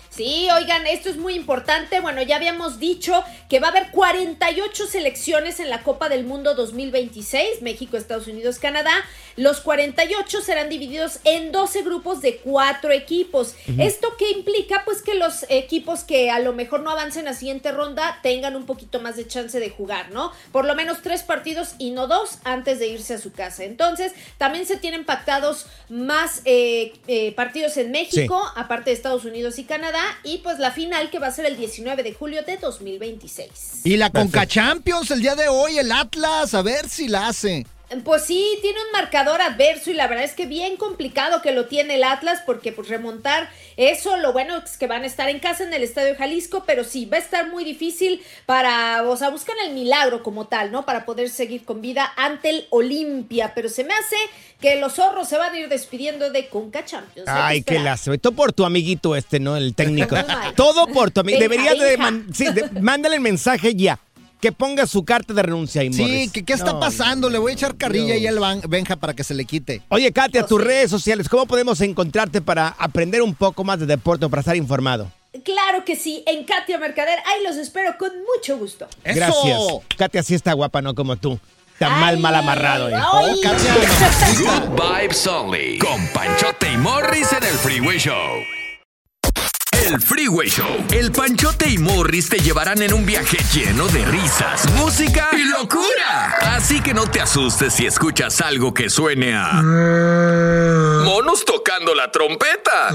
Sí, 0.09 0.49
oigan, 0.53 0.87
esto 0.87 1.11
es 1.11 1.17
muy 1.17 1.35
importante. 1.35 2.01
Bueno, 2.01 2.23
ya 2.23 2.37
habíamos 2.37 2.81
dicho 2.81 3.23
que 3.51 3.61
va 3.61 3.69
a 3.69 3.71
haber 3.71 3.91
48 3.91 4.87
selecciones 4.87 5.61
en 5.61 5.69
la 5.69 5.83
Copa 5.83 6.09
del 6.09 6.25
Mundo 6.25 6.55
2026, 6.55 7.61
México, 7.61 7.97
Estados 7.97 8.27
Unidos, 8.27 8.59
Canadá. 8.59 8.91
Los 9.39 9.61
48 9.61 10.41
serán 10.41 10.69
divididos 10.69 11.21
en 11.23 11.53
12 11.53 11.83
grupos 11.83 12.21
de 12.21 12.39
cuatro 12.39 12.91
equipos. 12.91 13.55
¿Esto 13.79 14.17
qué 14.19 14.33
implica? 14.33 14.83
Pues 14.85 15.01
que 15.01 15.15
los 15.15 15.47
equipos 15.49 16.03
que 16.03 16.29
a 16.29 16.41
lo 16.41 16.53
mejor 16.53 16.81
no 16.81 16.91
avancen 16.91 17.29
a 17.29 17.35
siguiente 17.35 17.71
ronda 17.71 18.19
tengan 18.25 18.57
un 18.57 18.67
poquito 18.67 18.99
más 18.99 19.15
de 19.15 19.29
chance 19.29 19.61
de 19.61 19.71
jugar, 19.71 20.11
¿no? 20.11 20.33
Por 20.51 20.65
lo 20.65 20.75
menos 20.75 21.03
tres 21.03 21.23
partidos 21.23 21.75
y 21.79 21.93
no 21.93 22.09
dos 22.09 22.39
antes 22.43 22.81
de 22.81 22.89
irse 22.89 23.15
a 23.15 23.19
su 23.19 23.31
casa. 23.31 23.63
Entonces, 23.63 24.13
también 24.39 24.67
se 24.67 24.77
tienen 24.77 25.05
pactados 25.05 25.67
más 25.89 26.43
eh, 26.45 26.95
eh, 27.07 27.31
partidos 27.31 27.77
en 27.77 27.93
México, 27.93 28.43
aparte 28.57 28.91
de 28.91 28.97
Estados 28.97 29.25
Unidos 29.25 29.61
y 29.61 29.65
Canadá, 29.65 30.03
y 30.25 30.39
pues 30.39 30.59
la 30.59 30.73
final 30.73 31.11
que 31.11 31.21
va 31.21 31.29
a 31.29 31.33
ser 31.33 31.47
el 31.47 31.57
19 31.57 32.03
de 32.03 32.13
julio 32.13 32.43
de 32.43 32.57
2026. 32.57 33.83
Y 33.85 33.99
la 33.99 34.11
Conca 34.11 34.49
Champions 34.49 35.13
el 35.13 35.23
día 35.23 35.37
de 35.37 35.47
hoy, 35.47 35.79
el 35.79 35.93
Atlas, 35.93 36.55
a 36.55 36.63
ver 36.63 36.89
si 36.89 37.07
la 37.07 37.29
hace. 37.29 37.65
Pues 38.05 38.25
sí, 38.25 38.59
tiene 38.61 38.79
un 38.85 38.93
marcador 38.93 39.41
adverso 39.41 39.91
y 39.91 39.95
la 39.95 40.07
verdad 40.09 40.25
es 40.25 40.35
que 40.35 40.45
bien 40.45 40.77
complicado 40.77 41.41
que 41.41 41.53
lo 41.53 41.67
tiene 41.67 41.95
el 41.95 42.05
Atlas 42.05 42.43
porque 42.45 42.71
pues 42.71 42.89
remontar 42.89 43.49
eso, 43.79 44.17
lo 44.19 44.33
bueno 44.35 44.59
es 44.63 44.77
que 44.77 44.87
van 44.87 45.05
a 45.05 45.07
estar 45.07 45.29
en 45.31 45.39
casa 45.39 45.65
en 45.65 45.73
el 45.73 45.83
Estadio 45.83 46.15
Jalisco, 46.17 46.65
pero 46.67 46.85
sí, 46.85 47.07
va 47.07 47.17
a 47.17 47.21
estar 47.21 47.49
muy 47.49 47.65
difícil 47.65 48.21
para, 48.45 49.05
o 49.05 49.17
sea, 49.17 49.31
buscan 49.31 49.57
el 49.65 49.73
milagro 49.73 50.23
como 50.23 50.47
tal, 50.49 50.71
¿no? 50.71 50.85
Para 50.85 51.07
poder 51.07 51.31
seguir 51.31 51.65
con 51.65 51.81
vida 51.81 52.13
ante 52.17 52.51
el 52.51 52.67
Olimpia, 52.71 53.53
pero 53.55 53.69
se 53.71 53.85
me 53.85 53.95
hace 53.95 54.17
que 54.61 54.77
los 54.81 54.95
zorros 54.95 55.29
se 55.29 55.39
van 55.39 55.55
a 55.55 55.59
ir 55.59 55.69
despidiendo 55.69 56.31
de 56.31 56.49
Conca 56.49 56.85
Champions. 56.85 57.29
Ay, 57.31 57.63
qué 57.63 57.79
lástima. 57.79 58.19
Todo 58.19 58.33
por 58.33 58.53
tu 58.53 58.65
amiguito 58.65 59.15
este, 59.17 59.39
¿no? 59.41 59.57
El 59.57 59.75
técnico. 59.75 60.17
Todo 60.57 60.89
por 60.89 61.11
tu 61.13 61.21
amigo. 61.21 61.39
Benja, 61.39 61.63
Debería 61.63 61.85
de, 61.87 61.97
man- 61.97 62.27
sí, 62.35 62.45
de- 62.53 62.69
mándale 62.81 63.15
el 63.17 63.23
mensaje 63.23 63.75
ya. 63.75 63.99
Que 64.41 64.53
ponga 64.53 64.87
su 64.87 65.05
carta 65.05 65.35
de 65.35 65.43
renuncia 65.43 65.81
ahí, 65.83 65.93
Sí, 65.93 66.01
Morris. 66.03 66.33
¿qué, 66.33 66.45
qué 66.45 66.53
está 66.53 66.73
No, 66.73 66.81
pasando? 66.81 67.29
Le 67.29 67.39
voy 67.39 67.51
a 67.51 67.55
echar 67.55 67.77
carrilla 67.77 68.15
ahí 68.15 68.27
al 68.27 68.39
Ban- 68.39 68.63
Benja 68.69 68.95
para 68.97 69.13
que 69.15 69.25
se 69.25 69.35
le 69.35 69.45
quite. 69.45 69.83
Oye, 69.89 70.13
Katia, 70.13 70.47
tus 70.47 70.61
sí. 70.61 70.67
redes 70.69 70.91
sociales, 70.91 71.29
¿cómo 71.29 71.47
podemos 71.47 71.81
encontrarte 71.81 72.41
para 72.41 72.69
aprender 72.79 73.21
un 73.23 73.35
poco 73.35 73.65
más 73.65 73.81
de 73.81 73.87
deporte 73.87 74.25
o 74.27 74.31
para 74.31 74.41
estar 74.41 74.55
informado? 74.57 75.11
Claro 75.45 75.85
que 75.85 75.97
sí, 75.97 76.23
en 76.27 76.45
Katia 76.45 76.79
Mercader, 76.79 77.19
ahí 77.27 77.43
los 77.45 77.57
espero 77.57 77.97
con 77.99 78.11
mucho 78.35 78.57
gusto. 78.59 78.87
¡Eso! 79.05 79.17
Gracias. 79.19 79.59
Katia 79.97 80.23
sí 80.23 80.35
está 80.35 80.53
guapa, 80.53 80.83
no 80.83 80.95
como 80.95 81.17
tú. 81.17 81.39
Está 81.75 81.91
mal, 81.91 82.17
Ay, 82.17 82.21
mal 82.23 82.35
amarrado. 82.35 82.89
¿eh? 82.89 82.95
ay. 82.95 83.03
Oh, 83.37 83.41
Katia. 83.43 83.75
Good 84.39 84.81
Vibes 85.01 85.27
Only. 85.27 85.79
Con 85.79 86.09
Panchote 86.09 86.73
y 86.73 86.77
Morris 86.77 87.33
en 87.33 87.43
el 87.45 87.55
Freeway 87.55 87.99
Show. 87.99 88.15
El 89.89 90.03
Freeway 90.03 90.51
Show. 90.51 90.85
El 90.93 91.11
Panchote 91.13 91.71
y 91.71 91.79
Morris 91.79 92.29
te 92.29 92.39
llevarán 92.39 92.83
en 92.83 92.93
un 92.93 93.07
viaje 93.07 93.39
lleno 93.55 93.87
de 93.89 94.05
risas, 94.05 94.71
música 94.75 95.31
y 95.33 95.45
locura. 95.45 96.37
Así 96.43 96.83
que 96.83 96.93
no 96.93 97.07
te 97.07 97.23
asustes 97.23 97.73
si 97.73 97.87
escuchas 97.87 98.43
algo 98.43 98.75
que 98.75 98.91
suene 98.91 99.35
a. 99.35 99.63
Monos 101.05 101.43
tocando 101.47 101.95
la 101.95 102.13
trompeta. 102.13 102.91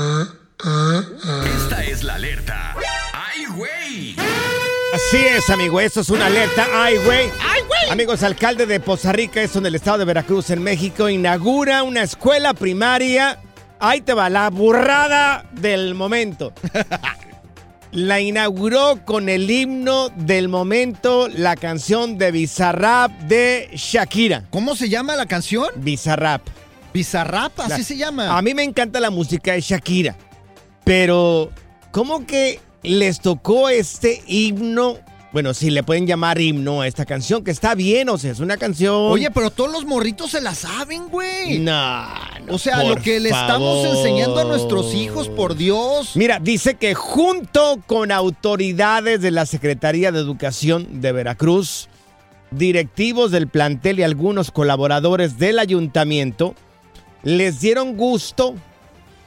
Esta 1.58 1.84
es 1.84 2.04
la 2.04 2.16
alerta. 2.16 2.76
¡Ay, 3.12 3.46
güey! 3.56 4.16
Así 4.94 5.18
es, 5.18 5.50
amigo. 5.50 5.80
Esto 5.80 6.02
es 6.02 6.10
una 6.12 6.28
alerta. 6.28 6.68
¡Ay, 6.76 6.98
güey! 6.98 7.32
¡Ay, 7.42 7.62
güey! 7.68 7.90
Amigos, 7.90 8.22
alcalde 8.22 8.68
de 8.68 8.80
Poza 8.80 9.12
Rica, 9.12 9.42
esto 9.42 9.58
en 9.58 9.66
el 9.66 9.74
estado 9.74 9.98
de 9.98 10.06
Veracruz, 10.06 10.52
en 10.52 10.62
México, 10.62 11.10
inaugura 11.10 11.82
una 11.82 12.04
escuela 12.04 12.54
primaria. 12.54 13.40
Ahí 13.86 14.00
te 14.00 14.14
va, 14.14 14.30
la 14.30 14.50
burrada 14.50 15.44
del 15.52 15.94
momento. 15.94 16.54
La 17.92 18.22
inauguró 18.22 19.04
con 19.04 19.28
el 19.28 19.52
himno 19.52 20.08
del 20.16 20.48
momento, 20.48 21.28
la 21.28 21.58
canción 21.58 22.18
de 22.18 22.32
Bizarrap 22.32 23.12
de 23.24 23.70
Shakira. 23.74 24.46
¿Cómo 24.52 24.78
se 24.78 24.88
llama 24.88 25.18
la 25.18 25.26
canción? 25.26 25.68
Bizarrap. 25.76 26.42
Bizarrap, 26.94 27.60
así 27.60 27.70
La- 27.70 27.84
se 27.84 27.98
llama. 27.98 28.38
A 28.38 28.42
mí 28.42 28.54
me 28.54 28.64
encanta 28.64 29.02
la 29.02 29.10
música 29.10 29.52
de 29.52 29.60
Shakira, 29.60 30.16
pero 30.86 31.52
¿cómo 31.92 32.26
que 32.26 32.62
les 32.84 33.20
tocó 33.20 33.68
este 33.68 34.24
himno? 34.28 34.96
Bueno, 35.34 35.56
si 35.56 35.72
le 35.72 35.82
pueden 35.82 36.06
llamar 36.06 36.40
himno 36.40 36.82
a 36.82 36.88
esta 36.88 37.08
canción, 37.08 37.44
que 37.44 37.50
está 37.50 37.74
bien, 37.74 38.08
o 38.08 38.20
sea, 38.20 38.32
es 38.32 38.40
una 38.40 38.56
canción... 38.58 38.94
Oye, 38.94 39.32
pero 39.32 39.50
todos 39.50 39.72
los 39.72 39.84
morritos 39.84 40.30
se 40.30 40.42
la 40.42 40.54
saben, 40.54 41.10
güey. 41.10 41.58
no, 41.58 42.06
no, 42.46 42.54
o 42.54 42.60
sea, 42.60 42.82
por 42.82 42.90
lo 42.90 42.96
que 42.98 43.20
le 43.20 43.30
estamos 43.30 43.84
enseñando 43.84 44.40
a 44.42 44.44
nuestros 44.44 44.94
hijos, 44.94 45.30
por 45.30 45.56
Dios. 45.56 46.12
Mira, 46.16 46.40
dice 46.40 46.76
que 46.76 46.94
junto 46.94 47.80
con 47.88 48.12
autoridades 48.12 49.22
de 49.22 49.32
la 49.32 49.48
Secretaría 49.48 50.12
de 50.12 50.20
Educación 50.20 51.02
de 51.02 51.12
Veracruz, 51.12 51.90
directivos 52.52 53.32
del 53.32 53.48
plantel 53.48 53.98
y 53.98 54.04
algunos 54.04 54.52
colaboradores 54.52 55.40
del 55.40 55.58
ayuntamiento, 55.58 56.54
les 57.24 57.60
dieron 57.60 57.98
gusto 57.98 58.54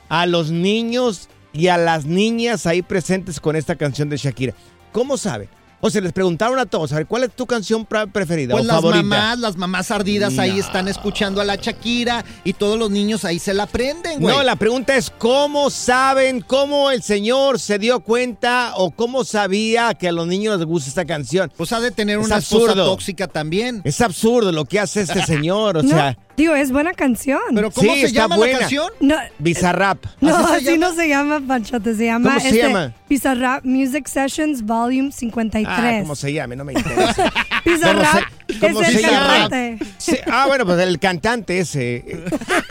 a 0.09 0.27
los 0.27 0.53
niños 0.53 1.29
y 1.53 1.67
a 1.67 1.79
las 1.79 2.05
niñas 2.05 2.65
ahí 2.67 2.83
presentes 2.83 3.41
con 3.41 3.57
esta 3.57 3.75
canción 3.75 4.09
de 4.09 4.19
Shakira. 4.19 4.55
¿Cómo 4.93 5.17
saben? 5.17 5.49
O 5.87 5.91
sea, 5.91 6.01
les 6.01 6.13
preguntaron 6.13 6.59
a 6.59 6.67
todos, 6.67 6.93
a 6.93 6.97
ver, 6.97 7.07
¿cuál 7.07 7.23
es 7.25 7.33
tu 7.33 7.47
canción 7.47 7.87
preferida 7.87 8.53
Pues 8.53 8.65
o 8.65 8.67
las 8.67 8.77
favorita? 8.77 9.03
mamás, 9.05 9.39
las 9.39 9.57
mamás 9.57 9.91
ardidas 9.91 10.39
ahí 10.39 10.59
están 10.59 10.89
escuchando 10.89 11.41
a 11.41 11.45
la 11.45 11.57
Shakira 11.57 12.25
y 12.45 12.55
todos 12.55 12.79
los 12.79 12.91
niños 12.91 13.25
ahí 13.25 13.39
se 13.39 13.55
la 13.55 13.65
aprenden, 13.65 14.21
güey. 14.21 14.35
No, 14.37 14.43
la 14.43 14.57
pregunta 14.57 14.97
es 14.97 15.11
cómo 15.11 15.71
saben, 15.71 16.41
cómo 16.41 16.91
el 16.91 17.03
señor 17.03 17.61
se 17.61 17.79
dio 17.79 18.01
cuenta 18.01 18.73
o 18.77 18.91
cómo 18.91 19.25
sabía 19.25 19.95
que 19.95 20.09
a 20.09 20.13
los 20.13 20.27
niños 20.27 20.59
les 20.59 20.67
gusta 20.67 20.89
esta 20.89 21.05
canción. 21.05 21.53
Pues 21.57 21.73
ha 21.73 21.81
de 21.81 21.91
tener 21.91 22.19
Es 22.19 22.27
una 22.27 22.39
esposa 22.39 22.65
absurdo. 22.73 22.85
tóxica 22.87 23.29
también. 23.29 23.81
Es 23.85 24.01
absurdo 24.01 24.51
lo 24.53 24.65
que 24.65 24.81
hace 24.81 25.03
este 25.03 25.25
señor, 25.25 25.77
o 25.77 25.83
No, 25.87 25.89
sea, 25.91 26.19
digo, 26.37 26.55
es 26.55 26.71
buena 26.73 26.93
canción. 26.93 27.41
Pero 27.55 27.71
¿cómo 27.71 27.95
Sí, 27.95 28.03
se 28.03 28.13
llama 28.13 28.37
buena. 28.37 28.53
la 28.55 28.59
canción? 28.61 28.91
no, 29.01 29.17
Bizarrap. 29.39 30.05
no, 30.21 30.37
¿Así 30.37 30.55
así 30.57 30.65
llama? 30.67 30.77
no 30.89 30.95
se 30.95 31.09
llama 31.09 31.43
Panchote, 31.47 31.95
se 31.95 32.05
llama 32.07 32.29
¿Cómo 32.31 32.41
se 32.41 32.49
este, 32.49 32.63
llama? 32.63 32.93
Bizarrap 33.09 33.65
Music 33.65 34.07
Sessions 34.09 34.63
Volume 34.63 35.13
53. 35.13 35.67
Ah, 35.69 35.99
como 36.03 36.17
se 36.17 36.33
llame, 36.33 36.57
no 36.57 36.65
me 36.65 36.73
interesa. 36.75 37.33
Bizarrap 37.65 38.15
¿Cómo 38.15 38.21
se- 38.49 38.61
cómo 38.61 38.81
es 38.83 38.87
se 38.89 38.97
el 38.99 39.03
llama? 39.03 39.27
cantante. 39.27 39.79
Sí, 39.99 40.17
ah, 40.31 40.45
bueno, 40.47 40.65
pues 40.67 40.79
el 40.81 40.99
cantante 40.99 41.59
ese. 41.59 41.97
Eh, 41.97 42.25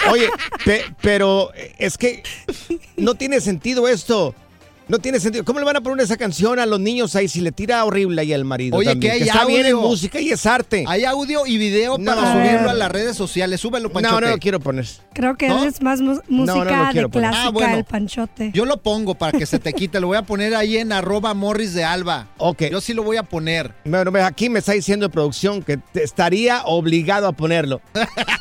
Oye, 0.09 0.29
pe- 0.63 0.85
pero 1.01 1.51
es 1.77 1.97
que 1.97 2.23
no 2.97 3.15
tiene 3.15 3.41
sentido 3.41 3.87
esto. 3.87 4.33
No 4.87 4.99
tiene 4.99 5.19
sentido. 5.19 5.43
¿Cómo 5.43 5.59
le 5.59 5.65
van 5.65 5.77
a 5.77 5.81
poner 5.81 6.03
esa 6.03 6.15
canción 6.15 6.59
a 6.59 6.65
los 6.67 6.79
niños 6.79 7.15
ahí 7.15 7.27
si 7.27 7.41
le 7.41 7.51
tira 7.51 7.83
horrible 7.85 8.21
ahí 8.21 8.33
al 8.33 8.45
marido? 8.45 8.77
Oye, 8.77 8.89
también? 8.89 9.13
que 9.13 9.23
hay 9.23 9.27
está 9.27 9.45
bien 9.45 9.65
en 9.65 9.75
música 9.77 10.19
y 10.19 10.29
es 10.29 10.45
arte. 10.45 10.85
Hay 10.87 11.05
audio 11.05 11.45
y 11.47 11.57
video 11.57 11.97
No. 11.97 12.05
para 12.15 12.33
subirlo 12.33 12.69
a 12.69 12.73
las 12.75 12.91
redes 12.91 13.15
sociales. 13.17 13.59
Súbelo, 13.61 13.87
no, 13.87 13.93
Panchote. 13.93 14.21
no 14.25 14.31
lo 14.31 14.37
quiero 14.37 14.59
poner. 14.59 14.85
Creo 15.13 15.35
que 15.37 15.47
¿No? 15.49 15.63
es 15.63 15.81
más 15.81 16.01
música 16.01 16.23
no 16.29 16.65
de 16.85 16.91
quiero 16.91 17.09
poner. 17.09 17.29
clásica, 17.31 17.47
Ah, 17.47 17.51
bueno. 17.51 17.77
el 17.77 17.83
Panchote. 17.83 18.51
Yo 18.53 18.65
lo 18.65 18.77
pongo 18.77 19.15
para 19.15 19.37
que 19.37 19.45
se 19.47 19.57
te 19.59 19.73
quite. 19.73 19.99
Lo 19.99 20.07
voy 20.07 20.17
a 20.17 20.21
poner 20.21 20.53
ahí 20.55 20.77
en 20.77 20.91
arroba 20.91 21.33
morris 21.33 21.73
de 21.73 21.83
alba. 21.83 22.27
Ok. 22.37 22.63
Yo 22.69 22.79
sí 22.79 22.93
lo 22.93 23.01
voy 23.03 23.17
a 23.17 23.23
poner. 23.23 23.73
Bueno, 23.85 24.11
aquí 24.23 24.49
me 24.49 24.59
está 24.59 24.73
diciendo 24.73 25.09
producción 25.09 25.63
que 25.63 25.77
te- 25.77 26.03
estaría 26.03 26.61
obligado 26.65 27.27
a 27.27 27.31
ponerlo. 27.31 27.81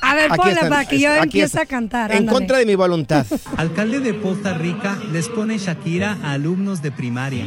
A 0.02 0.14
ver, 0.14 0.30
ponle 0.36 0.56
para 0.56 0.84
que 0.84 0.98
yo 1.00 1.10
aquí 1.10 1.22
empiece 1.22 1.46
está. 1.46 1.62
a 1.62 1.66
cantar. 1.66 2.10
En 2.10 2.18
ándale. 2.18 2.38
contra 2.38 2.58
de 2.58 2.66
mi 2.66 2.74
voluntad. 2.74 3.24
Alcalde 3.56 4.00
de 4.00 4.12
Poza 4.14 4.52
Rica 4.54 4.98
les 5.10 5.28
pone 5.28 5.56
Shakira 5.58 6.18
a 6.22 6.33
alumnos 6.34 6.82
de 6.82 6.92
primaria. 6.92 7.44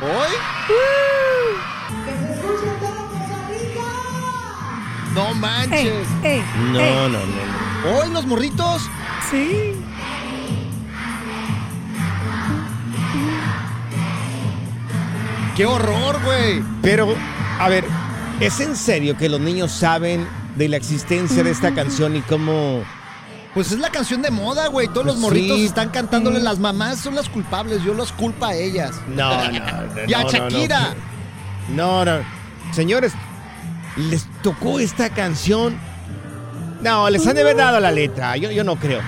¿Hoy? 0.00 0.34
No 5.14 5.28
Ey, 5.28 5.34
manches. 5.34 6.06
ey, 6.22 6.42
No, 6.72 6.80
ey, 6.80 6.94
no, 6.94 7.08
no. 7.08 7.18
no. 7.18 7.98
¿Hoy 7.98 8.10
los 8.12 8.26
morritos? 8.26 8.82
Sí. 9.30 9.74
¡Qué 15.56 15.66
horror, 15.66 16.20
güey! 16.24 16.62
Pero, 16.82 17.14
a 17.58 17.68
ver, 17.68 17.84
¿es 18.40 18.60
en 18.60 18.76
serio 18.76 19.16
que 19.16 19.28
los 19.28 19.40
niños 19.40 19.72
saben 19.72 20.26
de 20.56 20.68
la 20.68 20.76
existencia 20.76 21.42
de 21.42 21.50
esta 21.50 21.74
canción 21.74 22.16
y 22.16 22.20
cómo... 22.22 22.82
Pues 23.58 23.72
es 23.72 23.80
la 23.80 23.90
canción 23.90 24.22
de 24.22 24.30
moda, 24.30 24.68
güey. 24.68 24.86
Todos 24.86 25.04
los 25.04 25.16
morritos 25.16 25.56
sí. 25.58 25.64
están 25.64 25.88
cantándole. 25.88 26.38
Las 26.38 26.60
mamás 26.60 27.00
son 27.00 27.16
las 27.16 27.28
culpables. 27.28 27.82
Yo 27.82 27.92
las 27.92 28.12
culpo 28.12 28.44
a 28.46 28.54
ellas. 28.54 28.92
No, 29.08 29.34
no, 29.50 29.52
Y 30.06 30.14
a 30.14 30.18
no, 30.18 30.22
no, 30.22 30.30
Shakira. 30.30 30.94
No, 31.74 32.04
no. 32.04 32.18
Señores, 32.72 33.12
les 33.96 34.26
tocó 34.44 34.78
esta 34.78 35.10
canción. 35.10 35.76
No, 36.82 37.10
les 37.10 37.26
han 37.26 37.34
de 37.34 37.40
haber 37.42 37.56
dado 37.56 37.80
la 37.80 37.90
letra. 37.90 38.36
Yo, 38.36 38.52
yo 38.52 38.62
no 38.62 38.76
creo. 38.76 39.00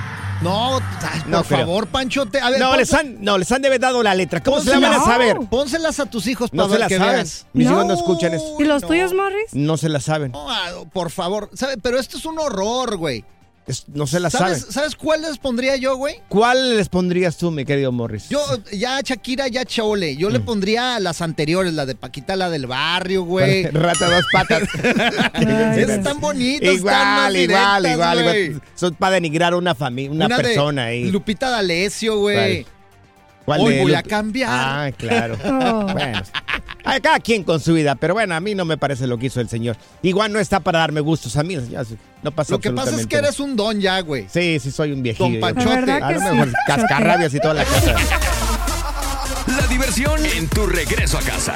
No, 0.43 0.79
ay, 0.79 1.21
por 1.21 1.29
No 1.29 1.45
creo. 1.45 1.59
favor, 1.61 1.87
Panchote. 1.87 2.41
A 2.41 2.51
ver, 2.51 2.59
No, 2.59 2.73
ponse- 2.73 2.77
les 2.79 2.95
han, 2.95 3.23
no, 3.23 3.39
les 3.39 3.53
han 3.53 3.63
de 3.63 3.69
haber 3.69 3.81
dado 3.81 4.03
la 4.03 4.17
letra. 4.17 4.43
¿Cómo 4.43 4.59
se 4.59 4.71
la 4.71 4.81
van 4.81 4.95
a 4.95 4.99
No. 4.99 5.05
saber? 5.05 5.37
Pónselas 5.49 6.01
a 6.01 6.07
tus 6.07 6.27
hijos 6.27 6.51
para 6.51 6.63
No 6.65 6.65
se 6.65 6.73
ver 6.73 6.81
la 6.81 6.89
que 6.89 6.99
saben. 6.99 7.27
Mis 7.53 7.67
No. 7.69 7.73
hijos 7.75 7.87
no 7.87 7.95
escuchan 7.95 8.35
esto. 8.35 8.57
¿Y 8.59 8.65
los 8.65 8.83
no. 8.83 8.89
tuyos, 8.89 9.15
Morris? 9.15 9.53
No 9.53 9.77
se 9.77 9.89
la 9.89 10.01
saben. 10.01 10.33
No, 10.33 10.51
ah, 10.51 10.71
por 10.93 11.11
favor. 11.13 11.51
¿Sabe? 11.55 11.77
Pero 11.79 12.01
esto 12.01 12.19
es 12.19 12.25
un 12.25 12.37
horror, 12.41 12.97
güey. 12.97 13.25
Es- 13.66 13.85
no 13.88 14.07
se 14.07 14.18
la 14.18 14.31
¿Sabes, 14.31 14.59
saben. 14.61 14.73
¿Sabes 14.73 14.96
cuál 14.96 15.23
les 15.23 15.38
pondría 15.38 15.77
yo, 15.77 15.96
güey? 15.96 16.16
¿Cuál 16.29 16.77
les 16.77 16.88
pondrías 16.88 17.37
tú, 17.37 17.51
mi 17.53 17.64
querido 17.64 17.92
Morris? 17.92 18.29
Yo, 18.29 18.40
ya 18.73 19.01
Shakira, 19.01 19.46
ya 19.49 19.64
Chaole. 19.64 20.16
Yo 20.16 20.29
Mm. 20.29 20.33
le 20.33 20.40
pondría 20.40 20.99
las 20.99 21.20
anteriores, 21.23 21.73
la 21.75 21.87
de 21.87 21.94
Paquita, 21.94 22.35
la 22.37 22.51
del 22.51 22.66
barrio, 22.66 23.23
güey. 23.23 23.62
Rata 23.70 24.11
dos 24.11 24.25
patas. 24.33 24.62
Bonitas, 25.35 25.88
están 25.88 26.20
más 26.20 26.35
igual, 26.35 26.73
igual, 26.77 27.33
directas, 27.33 27.92
igual, 27.92 28.23
güey. 28.23 28.44
igual. 28.46 28.62
Son 28.75 28.94
para 28.94 29.14
denigrar 29.14 29.53
a 29.53 29.57
una 29.57 29.75
familia, 29.75 30.11
una, 30.11 30.37
persona 30.37 30.85
ahí. 30.87 31.11
Lupita 31.11 31.51
D'Alessio, 31.51 32.18
güey. 32.18 32.66
¿Cuál 33.44 33.61
Hoy 33.62 33.75
de 33.75 33.81
voy 33.83 33.94
a 33.94 34.03
cambiar. 34.03 34.51
Ah, 34.53 34.90
claro. 34.96 35.37
Oh. 35.44 35.87
Bueno, 35.92 36.23
a 36.85 37.01
cada 37.01 37.21
quien 37.21 37.45
con 37.45 37.61
su 37.61 37.75
vida, 37.75 37.95
pero 37.95 38.14
bueno, 38.14 38.35
a 38.35 38.40
mí 38.40 38.55
no 38.55 38.64
me 38.64 38.77
parece 38.77 39.07
lo 39.07 39.19
que 39.19 39.27
hizo 39.27 39.40
el 39.40 39.49
señor. 39.49 39.77
Igual 40.03 40.33
no 40.33 40.38
está 40.38 40.61
para 40.61 40.81
darme 40.81 41.01
gustos 41.01 41.37
a 41.37 41.43
mí, 41.43 41.57
ya 41.69 41.83
no 42.23 42.33
pasa 42.33 42.53
Lo 42.53 42.61
que 42.61 42.71
pasa 42.71 42.97
es 42.97 43.07
que 43.07 43.16
eres 43.16 43.40
un 43.40 43.57
don 43.57 43.81
ya, 43.81 44.01
güey. 44.01 44.27
Sí, 44.31 44.59
sí, 44.61 44.71
soy 44.71 44.93
un 44.93 45.03
viejillo. 45.03 45.40
Don 45.40 45.55
verdad 45.55 46.03
A 46.03 46.12
lo 46.12 46.21
sí, 46.21 46.27
mejor 46.27 46.53
cascarrabias 46.66 47.35
y 47.35 47.40
toda 47.40 47.55
la 47.55 47.64
casa. 47.64 47.95
La 49.47 49.66
diversión 49.66 50.25
en 50.27 50.49
tu 50.49 50.66
regreso 50.66 51.19
a 51.19 51.23
casa. 51.23 51.55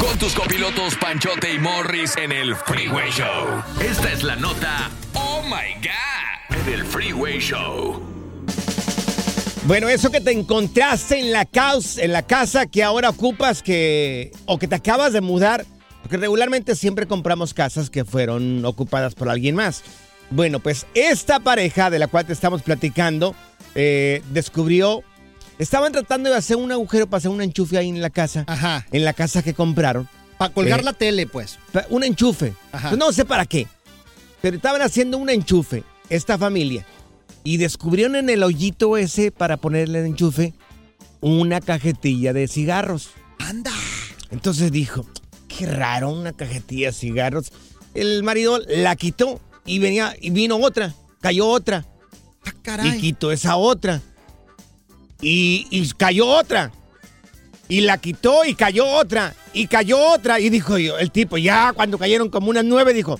Con 0.00 0.18
tus 0.18 0.34
copilotos 0.34 0.96
Panchote 0.96 1.54
y 1.54 1.58
Morris 1.58 2.16
en 2.16 2.32
el 2.32 2.56
Freeway 2.56 3.10
Show. 3.10 3.62
Esta 3.80 4.12
es 4.12 4.24
la 4.24 4.36
nota 4.36 4.90
Oh 5.14 5.42
My 5.44 5.74
God 5.80 6.58
en 6.58 6.74
el 6.74 6.84
Freeway 6.84 7.38
Show. 7.38 8.17
Bueno, 9.68 9.90
eso 9.90 10.10
que 10.10 10.22
te 10.22 10.32
encontraste 10.32 11.20
en 11.20 11.30
la, 11.30 11.46
en 11.98 12.12
la 12.12 12.22
casa 12.22 12.64
que 12.64 12.82
ahora 12.82 13.10
ocupas 13.10 13.62
que 13.62 14.32
o 14.46 14.58
que 14.58 14.66
te 14.66 14.74
acabas 14.74 15.12
de 15.12 15.20
mudar, 15.20 15.66
porque 16.00 16.16
regularmente 16.16 16.74
siempre 16.74 17.06
compramos 17.06 17.52
casas 17.52 17.90
que 17.90 18.06
fueron 18.06 18.64
ocupadas 18.64 19.14
por 19.14 19.28
alguien 19.28 19.54
más. 19.54 19.82
Bueno, 20.30 20.58
pues 20.60 20.86
esta 20.94 21.40
pareja 21.40 21.90
de 21.90 21.98
la 21.98 22.06
cual 22.06 22.24
te 22.24 22.32
estamos 22.32 22.62
platicando 22.62 23.34
eh, 23.74 24.22
descubrió, 24.30 25.02
estaban 25.58 25.92
tratando 25.92 26.30
de 26.30 26.36
hacer 26.36 26.56
un 26.56 26.72
agujero 26.72 27.06
para 27.06 27.18
hacer 27.18 27.30
un 27.30 27.42
enchufe 27.42 27.76
ahí 27.76 27.90
en 27.90 28.00
la 28.00 28.08
casa, 28.08 28.44
Ajá. 28.46 28.86
en 28.90 29.04
la 29.04 29.12
casa 29.12 29.42
que 29.42 29.52
compraron. 29.52 30.08
Para 30.38 30.54
colgar 30.54 30.80
Eh, 30.80 30.84
la 30.84 30.94
tele, 30.94 31.26
pues. 31.26 31.58
Un 31.90 32.04
enchufe. 32.04 32.54
Ajá. 32.72 32.88
Pues 32.88 32.98
no 32.98 33.12
sé 33.12 33.26
para 33.26 33.44
qué. 33.44 33.66
Pero 34.40 34.56
estaban 34.56 34.80
haciendo 34.80 35.18
un 35.18 35.28
enchufe, 35.28 35.84
esta 36.08 36.38
familia. 36.38 36.86
Y 37.48 37.56
descubrieron 37.56 38.14
en 38.14 38.28
el 38.28 38.42
hoyito 38.42 38.98
ese 38.98 39.30
para 39.30 39.56
ponerle 39.56 40.00
el 40.00 40.04
enchufe 40.04 40.52
una 41.22 41.62
cajetilla 41.62 42.34
de 42.34 42.46
cigarros. 42.46 43.08
Anda. 43.38 43.72
Entonces 44.30 44.70
dijo, 44.70 45.06
qué 45.48 45.64
raro, 45.64 46.10
una 46.10 46.34
cajetilla 46.34 46.88
de 46.88 46.92
cigarros. 46.92 47.50
El 47.94 48.22
marido 48.22 48.58
la 48.68 48.94
quitó 48.96 49.40
y 49.64 49.78
venía 49.78 50.14
y 50.20 50.28
vino 50.28 50.56
otra, 50.58 50.94
cayó 51.22 51.48
otra 51.48 51.86
Ah, 52.44 52.50
y 52.54 52.60
caray. 52.62 53.00
quitó 53.00 53.32
esa 53.32 53.56
otra. 53.56 54.02
Y, 55.22 55.66
y 55.70 55.88
cayó 55.92 56.26
otra. 56.26 56.70
Y 57.66 57.80
la 57.80 57.96
quitó 57.96 58.44
y 58.44 58.56
cayó 58.56 58.86
otra. 58.86 59.34
Y 59.54 59.68
cayó 59.68 59.98
otra. 60.12 60.38
Y 60.38 60.50
dijo 60.50 60.76
yo, 60.76 60.98
el 60.98 61.10
tipo, 61.10 61.38
ya 61.38 61.72
cuando 61.72 61.96
cayeron 61.96 62.28
como 62.28 62.50
unas 62.50 62.66
nueve, 62.66 62.92
dijo, 62.92 63.18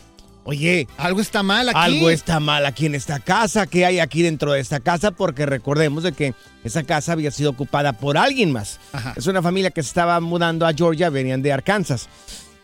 oye, 0.49 0.89
Algo 0.97 1.21
está 1.21 1.43
mal 1.43 1.69
aquí. 1.69 1.79
algo 1.79 2.09
está 2.11 2.41
mal 2.41 2.65
aquí 2.65 2.87
en 2.87 2.95
esta 2.95 3.21
casa. 3.21 3.67
¿Qué 3.67 3.85
hay 3.85 3.99
aquí 4.01 4.23
dentro 4.23 4.53
de 4.53 4.61
esta 4.61 4.81
casa? 4.81 5.11
Porque 5.11 5.45
recordemos 5.47 6.03
de 6.03 6.13
que 6.13 6.35
esa 6.65 6.83
casa 6.85 7.13
había 7.13 7.31
sido 7.31 7.51
ocupada 7.51 7.93
por 7.93 8.17
alguien 8.17 8.51
más. 8.53 8.81
Ajá. 8.93 9.13
Es 9.17 9.27
una 9.27 9.43
familia 9.43 9.71
que 9.71 9.83
se 9.83 9.89
estaba 9.89 10.19
mudando 10.21 10.67
a 10.67 10.73
Georgia, 10.73 11.11
venían 11.11 11.43
de 11.43 11.53
Arkansas. 11.53 12.09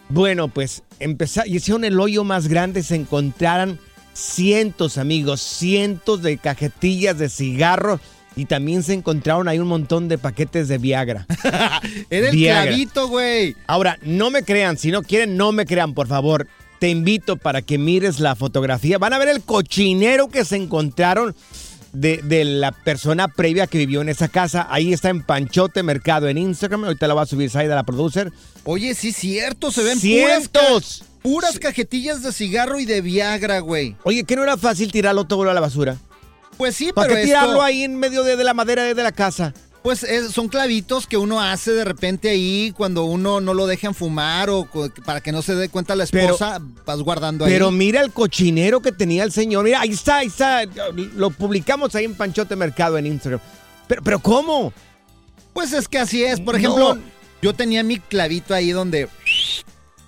Bueno, 0.09 0.49
pues 0.49 0.83
empezaron, 0.99 1.53
hicieron 1.53 1.85
el 1.85 1.99
hoyo 2.01 2.25
más 2.25 2.49
grande, 2.49 2.83
se 2.83 2.94
encontraron 2.97 3.79
cientos, 4.14 4.97
amigos, 4.99 5.40
cientos 5.40 6.23
de 6.23 6.38
cajetillas 6.38 7.18
de 7.18 7.29
cigarros 7.29 8.01
y 8.37 8.47
también 8.47 8.83
se 8.83 8.94
encontraron 8.94 9.47
ahí 9.49 9.59
un 9.59 9.68
montón 9.68 10.09
de 10.09 10.18
paquetes 10.18 10.68
de 10.68 10.79
Viagra. 10.79 11.27
Era 12.11 12.29
el 12.31 12.37
Viagra. 12.37 12.62
clavito, 12.66 13.09
güey. 13.09 13.57
Ahora, 13.66 13.99
no 14.03 14.31
me 14.31 14.42
crean, 14.42 14.77
si 14.79 14.90
no 14.90 15.03
quieren, 15.03 15.37
no 15.37 15.53
me 15.53 15.66
crean, 15.66 15.94
por 15.94 16.09
favor. 16.09 16.47
Te 16.78 16.88
invito 16.90 17.37
para 17.37 17.62
que 17.62 17.78
mires 17.78 18.20
la 18.20 18.34
fotografía. 18.37 18.98
Van 18.98 19.12
a 19.12 19.18
ver 19.18 19.28
el 19.28 19.42
cochinero 19.42 20.28
que 20.28 20.44
se 20.44 20.56
encontraron 20.56 21.34
de, 21.92 22.18
de 22.18 22.44
la 22.44 22.72
persona 22.72 23.28
previa 23.28 23.66
que 23.66 23.78
vivió 23.78 24.00
en 24.02 24.08
esa 24.08 24.28
casa. 24.28 24.66
Ahí 24.70 24.92
está 24.92 25.08
en 25.08 25.22
Panchote 25.22 25.82
Mercado 25.82 26.28
en 26.28 26.37
Instagram. 26.38 26.84
Ahorita 26.84 27.06
la 27.08 27.14
va 27.14 27.22
a 27.22 27.26
subir 27.26 27.48
Saida, 27.50 27.74
la 27.74 27.84
producer. 27.84 28.32
Oye, 28.64 28.94
sí, 28.94 29.12
cierto. 29.12 29.70
Se 29.70 29.82
ven 29.82 29.98
puras, 30.00 30.00
¡Cientos! 30.00 30.98
ca- 31.00 31.06
puras 31.22 31.58
cajetillas 31.58 32.22
de 32.22 32.32
cigarro 32.32 32.78
y 32.80 32.84
de 32.84 33.00
Viagra, 33.00 33.60
güey. 33.60 33.96
Oye, 34.02 34.24
¿que 34.24 34.37
no 34.37 34.42
era 34.42 34.56
fácil 34.58 34.92
tirarlo 34.92 35.24
todo 35.24 35.48
a 35.48 35.54
la 35.54 35.60
basura? 35.60 35.96
Pues 36.58 36.76
sí, 36.76 36.92
¿Para 36.92 37.08
pero 37.08 37.20
qué 37.20 37.26
tirarlo 37.26 37.62
ahí 37.62 37.82
en 37.82 37.96
medio 37.96 38.22
de, 38.24 38.37
de 38.37 38.44
la 38.44 38.54
madera 38.54 38.92
de 38.92 39.02
la 39.02 39.12
casa? 39.12 39.54
Pues 39.85 40.03
es- 40.03 40.31
son 40.33 40.49
clavitos 40.49 41.07
que 41.07 41.18
uno 41.18 41.42
hace 41.42 41.73
de 41.73 41.85
repente 41.85 42.31
ahí 42.31 42.73
cuando 42.75 43.05
uno 43.05 43.42
no 43.42 43.53
lo 43.53 43.66
dejan 43.66 43.94
fumar 43.94 44.49
o 44.49 44.66
para 45.05 45.20
que 45.20 45.31
no 45.31 45.42
se 45.42 45.55
dé 45.55 45.68
cuenta 45.68 45.94
la 45.94 46.07
Pero- 46.07 46.25
esposa, 46.33 46.59
vas 46.87 47.03
guardando 47.03 47.44
Pero 47.44 47.68
ahí. 47.68 47.75
mira 47.75 48.01
el 48.01 48.11
cochinero 48.11 48.81
que 48.81 48.92
tenía 48.92 49.25
el 49.25 49.31
señor. 49.31 49.62
Mira, 49.62 49.83
ahí 49.83 49.90
está, 49.90 50.16
ahí 50.16 50.29
está. 50.29 50.62
Lo 51.16 51.29
publicamos 51.29 51.94
ahí 51.94 52.07
en 52.07 52.14
Panchote 52.14 52.57
Mercado 52.57 52.97
en 52.97 53.07
Instagram. 53.09 53.40
Pero, 53.87 54.03
pero 54.03 54.18
¿cómo? 54.20 54.73
Pues 55.53 55.75
es 55.75 55.87
que 55.87 55.99
así 55.99 56.25
es. 56.25 56.40
Por 56.40 56.57
ejemplo, 56.57 56.94
No. 56.94 57.03
yo 57.42 57.53
tenía 57.53 57.83
mi 57.83 57.99
clavito 57.99 58.55
ahí 58.55 58.70
donde 58.70 59.07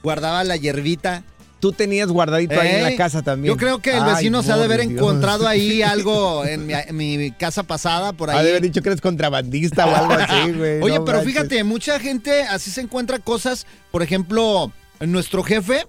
guardaba 0.03 0.43
la 0.43 0.57
hierbita. 0.57 1.23
Tú 1.59 1.73
tenías 1.73 2.09
guardadito 2.09 2.61
ahí 2.61 2.69
en 2.77 2.83
la 2.83 2.97
casa 2.97 3.23
también. 3.23 3.55
Yo 3.55 3.59
creo 3.59 3.79
que 3.81 3.97
el 3.97 4.03
Ay, 4.03 4.14
vecino 4.14 4.42
se 4.42 4.53
ha 4.53 4.57
de 4.59 4.64
haber 4.64 4.81
Dios. 4.81 4.92
encontrado 4.92 5.49
ahí 5.49 5.81
algo 5.83 6.45
en 6.45 6.66
mi, 6.66 6.75
en 6.75 6.97
mi 6.97 7.31
casa 7.33 7.62
pasada 7.62 8.12
por 8.12 8.29
ahí. 8.31 8.38
Ha 8.38 8.42
de 8.42 8.51
haber 8.51 8.62
dicho 8.62 8.83
que 8.83 8.90
eres 8.90 9.01
contrabandista 9.01 9.87
o 9.87 9.95
algo 9.97 10.12
así, 10.12 10.53
güey. 10.53 10.83
Oye, 10.83 10.99
no 10.99 11.05
pero 11.07 11.19
manches. 11.19 11.33
fíjate, 11.35 11.64
mucha 11.64 11.99
gente 11.99 12.42
así 12.42 12.71
se 12.71 12.83
encuentra 12.83 13.19
cosas. 13.19 13.66
Por 13.90 14.03
ejemplo, 14.03 14.71
nuestro 15.00 15.42
jefe 15.42 15.87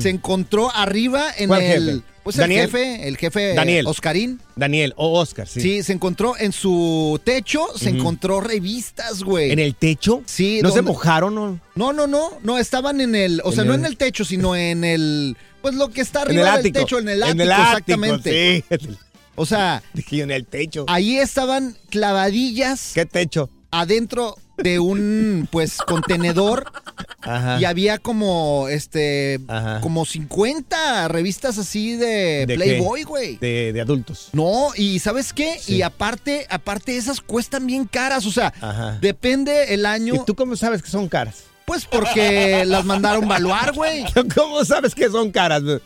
se 0.00 0.10
encontró 0.10 0.70
arriba 0.74 1.26
en 1.38 1.48
¿Cuál 1.48 1.62
el. 1.62 1.84
jefe? 1.92 2.02
Pues 2.22 2.36
el 2.36 2.40
¿Daniel? 2.42 2.60
jefe, 2.70 3.08
el 3.08 3.16
jefe 3.16 3.54
Daniel. 3.54 3.86
Oscarín. 3.86 4.40
Daniel 4.54 4.92
o 4.96 5.18
Oscar, 5.18 5.48
sí. 5.48 5.60
Sí. 5.62 5.82
se 5.82 5.94
encontró 5.94 6.36
en 6.38 6.52
su 6.52 7.18
techo, 7.24 7.66
se 7.76 7.88
encontró 7.88 8.42
revistas, 8.42 9.22
güey. 9.22 9.50
¿En 9.52 9.58
el 9.58 9.74
techo? 9.74 10.22
Sí, 10.26 10.60
¿No 10.62 10.68
se 10.68 10.76
donde- 10.76 10.92
mojaron? 10.92 11.34
No? 11.34 11.58
No, 11.74 11.92
no, 11.94 12.06
no, 12.06 12.30
no, 12.42 12.58
estaban 12.58 13.00
en 13.00 13.14
el, 13.14 13.40
o 13.42 13.52
sea, 13.52 13.62
En 13.62 13.68
no 13.68 13.74
el- 13.74 13.80
en 13.80 13.86
el 13.86 13.96
techo, 13.96 14.26
sino 14.26 14.54
en 14.54 14.84
el, 14.84 15.34
pues 15.62 15.74
lo 15.76 15.88
que 15.88 16.02
está 16.02 16.22
arriba 16.22 16.56
el 16.56 16.62
del 16.64 16.72
techo, 16.74 16.98
en 16.98 17.08
el 17.08 17.22
ático, 17.22 17.32
En 17.32 17.40
el 17.40 17.52
ático, 17.52 17.68
exactamente. 17.70 18.64
sí. 18.68 18.88
O 19.36 19.46
sea, 19.46 19.82
en 20.10 20.30
el 20.30 20.44
techo. 20.44 20.84
ahí 20.88 21.16
estaban 21.16 21.74
clavadillas 21.88 22.92
¿Qué 22.94 23.06
techo? 23.06 23.48
adentro 23.70 24.36
de 24.62 24.78
un, 24.78 25.48
pues, 25.50 25.78
contenedor 25.78 26.70
Ajá. 27.22 27.60
y 27.60 27.64
había 27.64 27.98
como, 27.98 28.68
este, 28.68 29.40
Ajá. 29.48 29.80
como 29.80 30.04
50 30.04 31.08
revistas 31.08 31.58
así 31.58 31.96
de, 31.96 32.44
¿De 32.46 32.54
Playboy, 32.54 33.02
güey. 33.04 33.36
De, 33.36 33.72
de 33.72 33.80
adultos. 33.80 34.28
No, 34.32 34.68
y 34.76 34.98
¿sabes 34.98 35.32
qué? 35.32 35.58
Sí. 35.60 35.76
Y 35.76 35.82
aparte, 35.82 36.46
aparte 36.50 36.96
esas 36.96 37.20
cuestan 37.20 37.66
bien 37.66 37.86
caras, 37.86 38.26
o 38.26 38.30
sea, 38.30 38.52
Ajá. 38.60 38.98
depende 39.00 39.74
el 39.74 39.86
año, 39.86 40.14
¿Y 40.14 40.24
tú 40.24 40.34
cómo 40.34 40.56
sabes 40.56 40.82
que 40.82 40.90
son 40.90 41.08
caras? 41.08 41.44
pues 41.66 41.84
porque 41.86 42.64
las 42.66 42.84
mandaron 42.84 43.28
valuar, 43.28 43.72
güey. 43.72 44.04
¿Cómo 44.34 44.64
sabes 44.64 44.92
que 44.92 45.08
son 45.08 45.30
caras? 45.30 45.62
güey? 45.62 45.78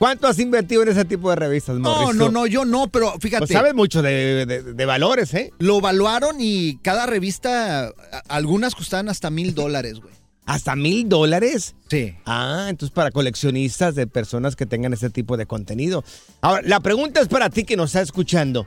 ¿Cuánto 0.00 0.26
has 0.28 0.38
invertido 0.38 0.82
en 0.82 0.88
ese 0.88 1.04
tipo 1.04 1.28
de 1.28 1.36
revistas, 1.36 1.76
No, 1.78 1.94
Morris? 1.94 2.16
no, 2.16 2.26
tú? 2.26 2.32
no, 2.32 2.46
yo 2.46 2.64
no, 2.64 2.88
pero 2.88 3.12
fíjate. 3.20 3.40
Pues 3.46 3.50
sabes 3.52 3.74
mucho 3.74 4.00
de, 4.00 4.46
de- 4.46 4.62
de 4.72 4.86
valores, 4.86 5.34
¿eh? 5.34 5.52
Lo 5.58 5.76
evaluaron 5.76 6.36
y 6.40 6.78
cada 6.78 7.04
revista, 7.04 7.92
algunas 8.26 8.74
costaban 8.74 9.10
hasta 9.10 9.28
mil 9.28 9.54
dólares, 9.54 10.00
güey. 10.00 10.14
¿Hasta 10.46 10.74
mil 10.74 11.06
dólares? 11.06 11.74
Sí. 11.90 12.14
Ah, 12.24 12.68
entonces 12.70 12.94
para 12.94 13.10
coleccionistas 13.10 13.94
de 13.94 14.06
personas 14.06 14.56
que 14.56 14.64
tengan 14.64 14.94
este 14.94 15.10
tipo 15.10 15.36
de 15.36 15.44
contenido. 15.44 16.02
Ahora, 16.40 16.62
la 16.64 16.80
pregunta 16.80 17.20
es 17.20 17.28
para 17.28 17.50
ti 17.50 17.64
que 17.64 17.76
nos 17.76 17.90
está 17.90 18.00
escuchando. 18.00 18.66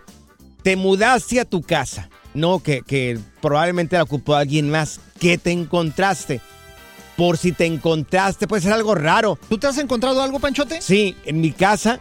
Te 0.61 0.75
mudaste 0.75 1.39
a 1.39 1.45
tu 1.45 1.63
casa, 1.63 2.11
no 2.35 2.59
que, 2.61 2.83
que 2.83 3.17
probablemente 3.41 3.95
la 3.97 4.03
ocupó 4.03 4.35
alguien 4.35 4.69
más. 4.69 4.99
¿Qué 5.19 5.39
te 5.39 5.49
encontraste? 5.51 6.41
Por 7.17 7.37
si 7.37 7.51
te 7.51 7.65
encontraste, 7.65 8.47
puede 8.47 8.61
ser 8.63 8.73
algo 8.73 8.95
raro. 8.95 9.37
¿Tú 9.49 9.57
te 9.57 9.67
has 9.67 9.77
encontrado 9.77 10.21
algo, 10.21 10.39
Panchote? 10.39 10.81
Sí, 10.81 11.15
en 11.25 11.41
mi 11.41 11.51
casa, 11.51 11.99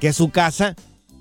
que 0.00 0.08
es 0.08 0.16
su 0.16 0.30
casa, 0.30 0.74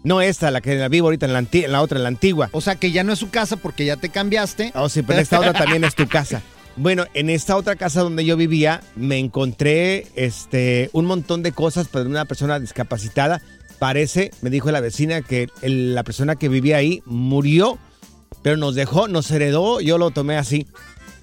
no 0.04 0.22
esta, 0.22 0.50
la 0.50 0.62
que 0.62 0.76
la 0.76 0.88
vivo 0.88 1.08
ahorita 1.08 1.26
en 1.28 1.34
la, 1.34 1.40
anti- 1.40 1.66
en 1.66 1.72
la 1.72 1.82
otra, 1.82 1.98
en 1.98 2.04
la 2.04 2.10
antigua. 2.10 2.50
O 2.54 2.62
sea, 2.62 2.76
que 2.76 2.92
ya 2.92 3.04
no 3.04 3.14
es 3.14 3.20
su 3.20 3.30
casa 3.30 3.58
porque 3.58 3.86
ya 3.86 3.98
te 3.98 4.10
cambiaste. 4.10 4.72
Oh, 4.76 4.90
sí, 4.90 5.04
pero 5.04 5.20
esta 5.20 5.40
otra 5.40 5.54
también 5.54 5.84
es 5.84 5.96
tu 5.96 6.08
casa. 6.08 6.42
Bueno, 6.76 7.04
en 7.14 7.30
esta 7.30 7.58
otra 7.58 7.76
casa 7.76 8.00
donde 8.04 8.24
yo 8.24 8.38
vivía, 8.38 8.80
me 8.96 9.18
encontré 9.18 10.08
este, 10.16 10.90
un 10.94 11.06
montón 11.08 11.44
de 11.44 11.52
cosas 11.52 11.90
para 11.90 12.06
una 12.06 12.24
persona 12.24 12.58
discapacitada. 12.58 13.42
Parece, 13.80 14.32
me 14.42 14.50
dijo 14.50 14.72
la 14.72 14.80
vecina, 14.80 15.22
que 15.22 15.50
el- 15.62 15.94
la 15.94 16.04
persona 16.04 16.38
que 16.38 16.48
vivía 16.48 16.78
ahí 16.78 17.02
murió, 17.06 17.78
pero 18.44 18.56
nos 18.56 18.76
dejó, 18.76 19.10
nos 19.10 19.30
heredó, 19.32 19.82
yo 19.82 19.98
lo 19.98 20.12
tomé 20.12 20.38
así. 20.38 20.68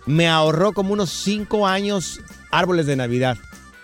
Me 0.07 0.29
ahorró 0.29 0.73
como 0.73 0.92
unos 0.92 1.11
cinco 1.11 1.66
años 1.66 2.21
árboles 2.51 2.87
de 2.87 2.97
Navidad. 2.97 3.37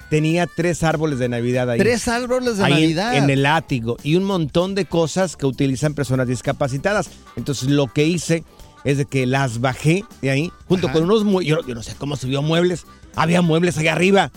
tenía 0.09 0.47
tres 0.47 0.83
árboles 0.83 1.19
de 1.19 1.29
Navidad 1.31 1.71
ahí. 1.71 1.79
Tres 1.79 2.07
árboles 2.07 2.59
de 2.59 2.65
ahí 2.65 2.73
en- 2.73 2.81
Navidad. 2.81 3.17
En, 3.17 3.31
el 3.31 3.47
ático 3.47 3.97
y 4.03 4.17
un 4.17 4.25
montón 4.25 4.75
de 4.75 4.85
cosas 4.85 5.37
que 5.37 5.47
utilizan 5.47 5.95
personas 5.95 6.29
discapacitadas. 6.29 7.09
Entonces 7.35 7.71
lo 7.71 7.87
que 7.91 8.05
hice 8.05 8.45
es 8.85 8.99
de 8.99 9.07
que 9.07 9.27
las 9.27 9.61
bajé 9.63 10.05
de 10.21 10.31
ahí 10.31 10.53
junto 10.69 10.89
Ajá. 10.89 10.95
con 10.95 11.05
unos 11.05 11.25
muebles. 11.25 11.49
Yo, 11.49 11.67
yo 11.67 11.75
no 11.75 11.83
sé 11.83 11.95
cómo 11.97 12.17
subió 12.17 12.43
muebles. 12.43 12.85
Había 13.17 13.41
muebles 13.41 13.79
allá 13.79 13.93
arriba. 13.93 14.31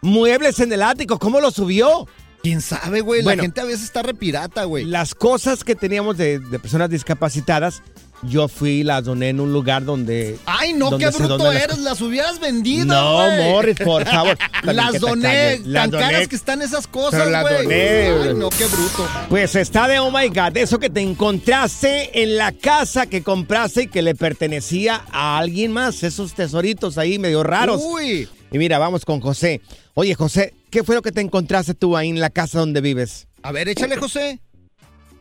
Muebles 0.00 0.58
en 0.60 0.72
el 0.72 0.80
ático. 0.82 1.18
¿Cómo 1.18 1.40
lo 1.40 1.50
subió? 1.50 2.06
¿Quién 2.42 2.62
sabe, 2.62 3.02
güey? 3.02 3.22
Bueno. 3.22 3.36
la 3.36 3.42
gente 3.42 3.60
a 3.60 3.64
veces 3.64 3.82
está 3.84 4.02
repirata, 4.02 4.64
güey. 4.64 4.86
Las 4.86 5.14
cosas 5.14 5.64
que 5.64 5.74
teníamos 5.74 6.16
de, 6.16 6.38
de 6.38 6.58
personas 6.58 6.88
discapacitadas, 6.88 7.82
yo 8.22 8.48
fui 8.48 8.70
y 8.80 8.82
las 8.84 9.04
doné 9.04 9.30
en 9.30 9.40
un 9.40 9.52
lugar 9.52 9.84
donde. 9.84 10.38
Ay, 10.46 10.72
no, 10.72 10.90
donde 10.90 11.06
qué 11.06 11.10
bruto 11.16 11.38
las 11.38 11.62
eres. 11.64 11.78
Las 11.78 12.00
hubieras 12.00 12.38
vendido, 12.40 12.86
No, 12.86 13.14
güey. 13.24 13.50
Morris, 13.50 13.76
por 13.78 14.04
favor. 14.06 14.36
Las 14.64 15.00
doné. 15.00 15.58
Las 15.64 15.84
Tan 15.84 15.90
doné. 15.92 16.04
caras 16.04 16.28
que 16.28 16.36
están 16.36 16.60
esas 16.62 16.86
cosas, 16.86 17.20
Pero 17.20 17.30
las 17.30 17.42
güey. 17.42 17.62
doné. 17.64 18.08
Ay, 18.28 18.34
no, 18.36 18.50
qué 18.50 18.66
bruto. 18.66 19.08
Pues 19.28 19.54
está 19.54 19.88
de 19.88 19.98
oh 20.00 20.10
my 20.10 20.28
god, 20.28 20.56
eso 20.56 20.78
que 20.78 20.90
te 20.90 21.00
encontraste 21.00 22.22
en 22.22 22.36
la 22.36 22.52
casa 22.52 23.06
que 23.06 23.22
compraste 23.22 23.84
y 23.84 23.86
que 23.88 24.02
le 24.02 24.14
pertenecía 24.14 25.02
a 25.10 25.38
alguien 25.38 25.72
más, 25.72 26.02
esos 26.02 26.34
tesoritos 26.34 26.98
ahí 26.98 27.18
medio 27.18 27.42
raros. 27.42 27.80
Uy. 27.84 28.28
Y 28.52 28.58
mira, 28.58 28.78
vamos 28.78 29.04
con 29.04 29.20
José. 29.20 29.60
Oye, 29.94 30.14
José, 30.14 30.54
¿qué 30.70 30.84
fue 30.84 30.94
lo 30.94 31.02
que 31.02 31.12
te 31.12 31.20
encontraste 31.20 31.74
tú 31.74 31.96
ahí 31.96 32.08
en 32.10 32.20
la 32.20 32.30
casa 32.30 32.58
donde 32.58 32.80
vives? 32.80 33.28
A 33.42 33.52
ver, 33.52 33.68
échale, 33.68 33.96
José. 33.96 34.40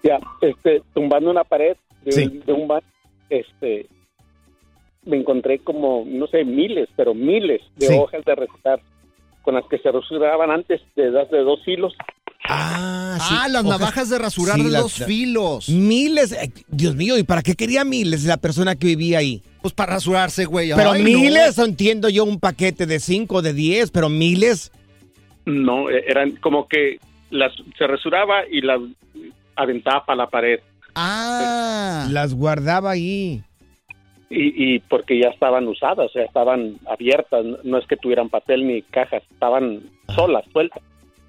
Ya, 0.04 0.18
este, 0.42 0.82
tumbando 0.94 1.30
una 1.30 1.44
pared 1.44 1.76
de, 2.10 2.16
Sí. 2.16 2.24
un, 2.28 2.40
de 2.46 2.54
un 2.54 2.68
baño, 2.68 2.86
este, 3.30 3.88
me 5.06 5.18
encontré 5.18 5.60
como, 5.60 6.04
no 6.08 6.28
sé, 6.28 6.44
miles, 6.44 6.90
pero 6.96 7.14
miles 7.14 7.62
de 7.78 7.88
Sí. 7.88 7.94
hojas 7.98 8.24
de 8.26 8.36
recetar 8.36 8.82
con 9.42 9.56
las 9.56 9.66
que 9.68 9.78
se 9.80 9.92
rasuraban 9.92 10.52
antes 10.52 10.82
de 10.96 11.12
das 11.12 11.30
de 11.32 11.40
dos 11.40 11.60
hilos. 11.66 11.94
Ah, 12.52 13.18
sí. 13.20 13.36
Ah, 13.38 13.48
las 13.48 13.64
hojas- 13.64 13.80
navajas 13.80 14.10
de 14.10 14.18
rasurar 14.18 14.56
Sí, 14.58 14.64
de 14.64 14.70
las- 14.72 14.82
dos 14.82 15.04
filos. 15.06 15.70
Miles, 15.70 16.32
eh, 16.32 16.52
Dios 16.68 16.96
mío, 16.96 17.18
¿y 17.18 17.24
para 17.24 17.42
qué 17.42 17.56
quería 17.56 17.84
miles 17.84 18.24
la 18.26 18.38
persona 18.38 18.76
que 18.76 18.88
vivía 18.88 19.20
ahí? 19.20 19.42
Pues 19.62 19.74
para 19.74 19.94
rasurarse, 19.94 20.46
güey. 20.46 20.72
Pero 20.76 20.92
Ay, 20.92 21.04
no. 21.04 21.10
miles, 21.20 21.60
o 21.60 21.66
entiendo 21.66 22.10
yo 22.10 22.24
un 22.24 22.40
paquete 22.40 22.86
de 22.86 23.00
cinco, 23.00 23.42
de 23.42 23.54
diez, 23.54 23.92
pero 23.92 24.10
miles. 24.10 24.72
No, 25.46 25.90
eh, 25.90 26.04
eran 26.08 26.32
como 26.38 26.68
que 26.68 27.00
las 27.30 27.52
se 27.78 27.86
rasuraba 27.88 28.48
y 28.50 28.62
las 28.62 28.80
aventaba 29.56 30.06
para 30.06 30.18
la 30.18 30.30
pared. 30.30 30.60
Ah. 31.02 32.08
Las 32.12 32.34
guardaba 32.34 32.92
ahí. 32.92 33.44
Y, 34.30 34.76
y 34.76 34.80
porque 34.80 35.20
ya 35.20 35.30
estaban 35.30 35.68
usadas, 35.68 36.08
o 36.08 36.10
sea, 36.10 36.24
estaban 36.24 36.78
abiertas, 36.88 37.44
no- 37.64 37.78
es 37.80 37.88
que 37.88 37.98
tuvieran 37.98 38.30
papel 38.30 38.68
ni 38.68 38.82
cajas, 38.84 39.24
estaban 39.32 39.82
solas, 40.14 40.44
sueltas. 40.52 40.84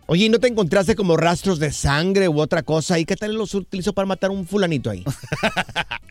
Oye, 0.06 0.24
¿y 0.26 0.28
no 0.28 0.38
te 0.40 0.48
encontraste 0.48 0.96
como 0.96 1.16
rastros 1.16 1.60
de 1.60 1.70
sangre 1.70 2.28
u 2.28 2.40
otra 2.40 2.62
cosa? 2.64 2.98
¿Y 2.98 3.04
qué 3.04 3.14
tal 3.14 3.34
los 3.34 3.54
utilizó 3.54 3.92
para 3.92 4.06
matar 4.06 4.30
un 4.30 4.44
fulanito 4.46 4.90
ahí? 4.90 5.04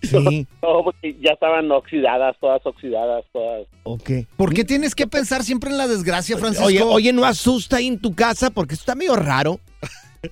Sí, 0.01 0.47
No, 0.63 0.81
porque 0.85 1.15
ya 1.21 1.33
estaban 1.33 1.69
oxidadas, 1.71 2.35
todas 2.39 2.65
oxidadas, 2.65 3.25
todas. 3.33 3.67
ok. 3.83 4.09
¿Por 4.37 4.53
qué 4.53 4.63
tienes 4.63 4.95
que 4.95 5.05
pensar 5.07 5.43
siempre 5.43 5.69
en 5.71 5.77
la 5.77 5.87
desgracia, 5.87 6.37
Francisco? 6.37 6.67
Oye, 6.67 6.81
oye, 6.81 7.11
¿no 7.13 7.25
asusta 7.25 7.75
ahí 7.77 7.87
en 7.87 7.99
tu 7.99 8.15
casa? 8.15 8.49
Porque 8.49 8.73
esto 8.75 8.83
está 8.83 8.95
medio 8.95 9.17
raro. 9.17 9.59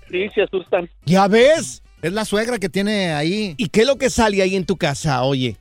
Sí, 0.09 0.27
se 0.33 0.43
asustan. 0.43 0.89
¿Ya 1.05 1.27
ves? 1.27 1.83
Es 2.07 2.13
la 2.13 2.25
suegra 2.25 2.57
que 2.57 2.69
tiene 2.69 3.11
ahí. 3.13 3.53
¿Y 3.57 3.69
qué 3.69 3.81
es 3.81 3.87
lo 3.87 3.97
que 3.97 4.09
sale 4.09 4.41
ahí 4.41 4.55
en 4.55 4.65
tu 4.65 4.77
casa, 4.77 5.23
oye? 5.23 5.57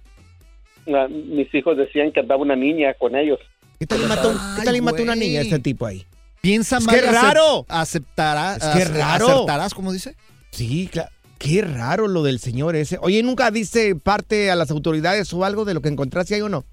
Ah, 0.89 1.07
Mis 1.09 1.53
hijos 1.55 1.77
decían 1.77 2.13
que 2.13 2.21
andaba 2.21 2.41
una 2.43 2.57
niña 2.57 2.95
con 2.95 3.17
ellos. 3.17 3.39
¿Qué 3.79 3.87
tal 3.87 4.01
le 4.01 4.07
mató, 4.07 4.33
¿qué 4.57 4.65
tal 4.65 4.81
una 5.03 5.15
niña 5.15 5.41
a 5.41 5.43
este 5.43 5.59
tipo 5.59 5.85
ahí? 5.87 6.07
Piensa 6.41 6.79
Es 6.79 6.85
mal. 6.87 6.95
que 6.95 7.05
y 7.05 7.09
acep- 7.09 7.13
raro. 7.13 7.67
Aceptará. 7.69 8.57
Es 8.57 8.63
que 8.65 8.83
ace- 8.83 8.95
raro. 8.99 9.27
Acertarás, 9.29 9.75
¿cómo 9.75 9.93
dice? 9.93 10.15
Sí, 10.51 10.89
claro. 10.91 11.11
Qué 11.39 11.61
raro 11.61 12.09
lo 12.09 12.23
del 12.23 12.39
señor 12.39 12.77
ese. 12.77 12.97
Oye, 13.03 13.23
¿nunca 13.23 13.51
diste 13.51 13.95
parte 13.97 14.51
a 14.51 14.55
las 14.57 14.71
autoridades 14.71 15.31
o 15.35 15.45
algo 15.45 15.65
de 15.67 15.75
lo 15.75 15.83
que 15.83 15.89
encontraste 15.91 16.35
ahí 16.37 16.41
o 16.41 16.49
no? 16.49 16.65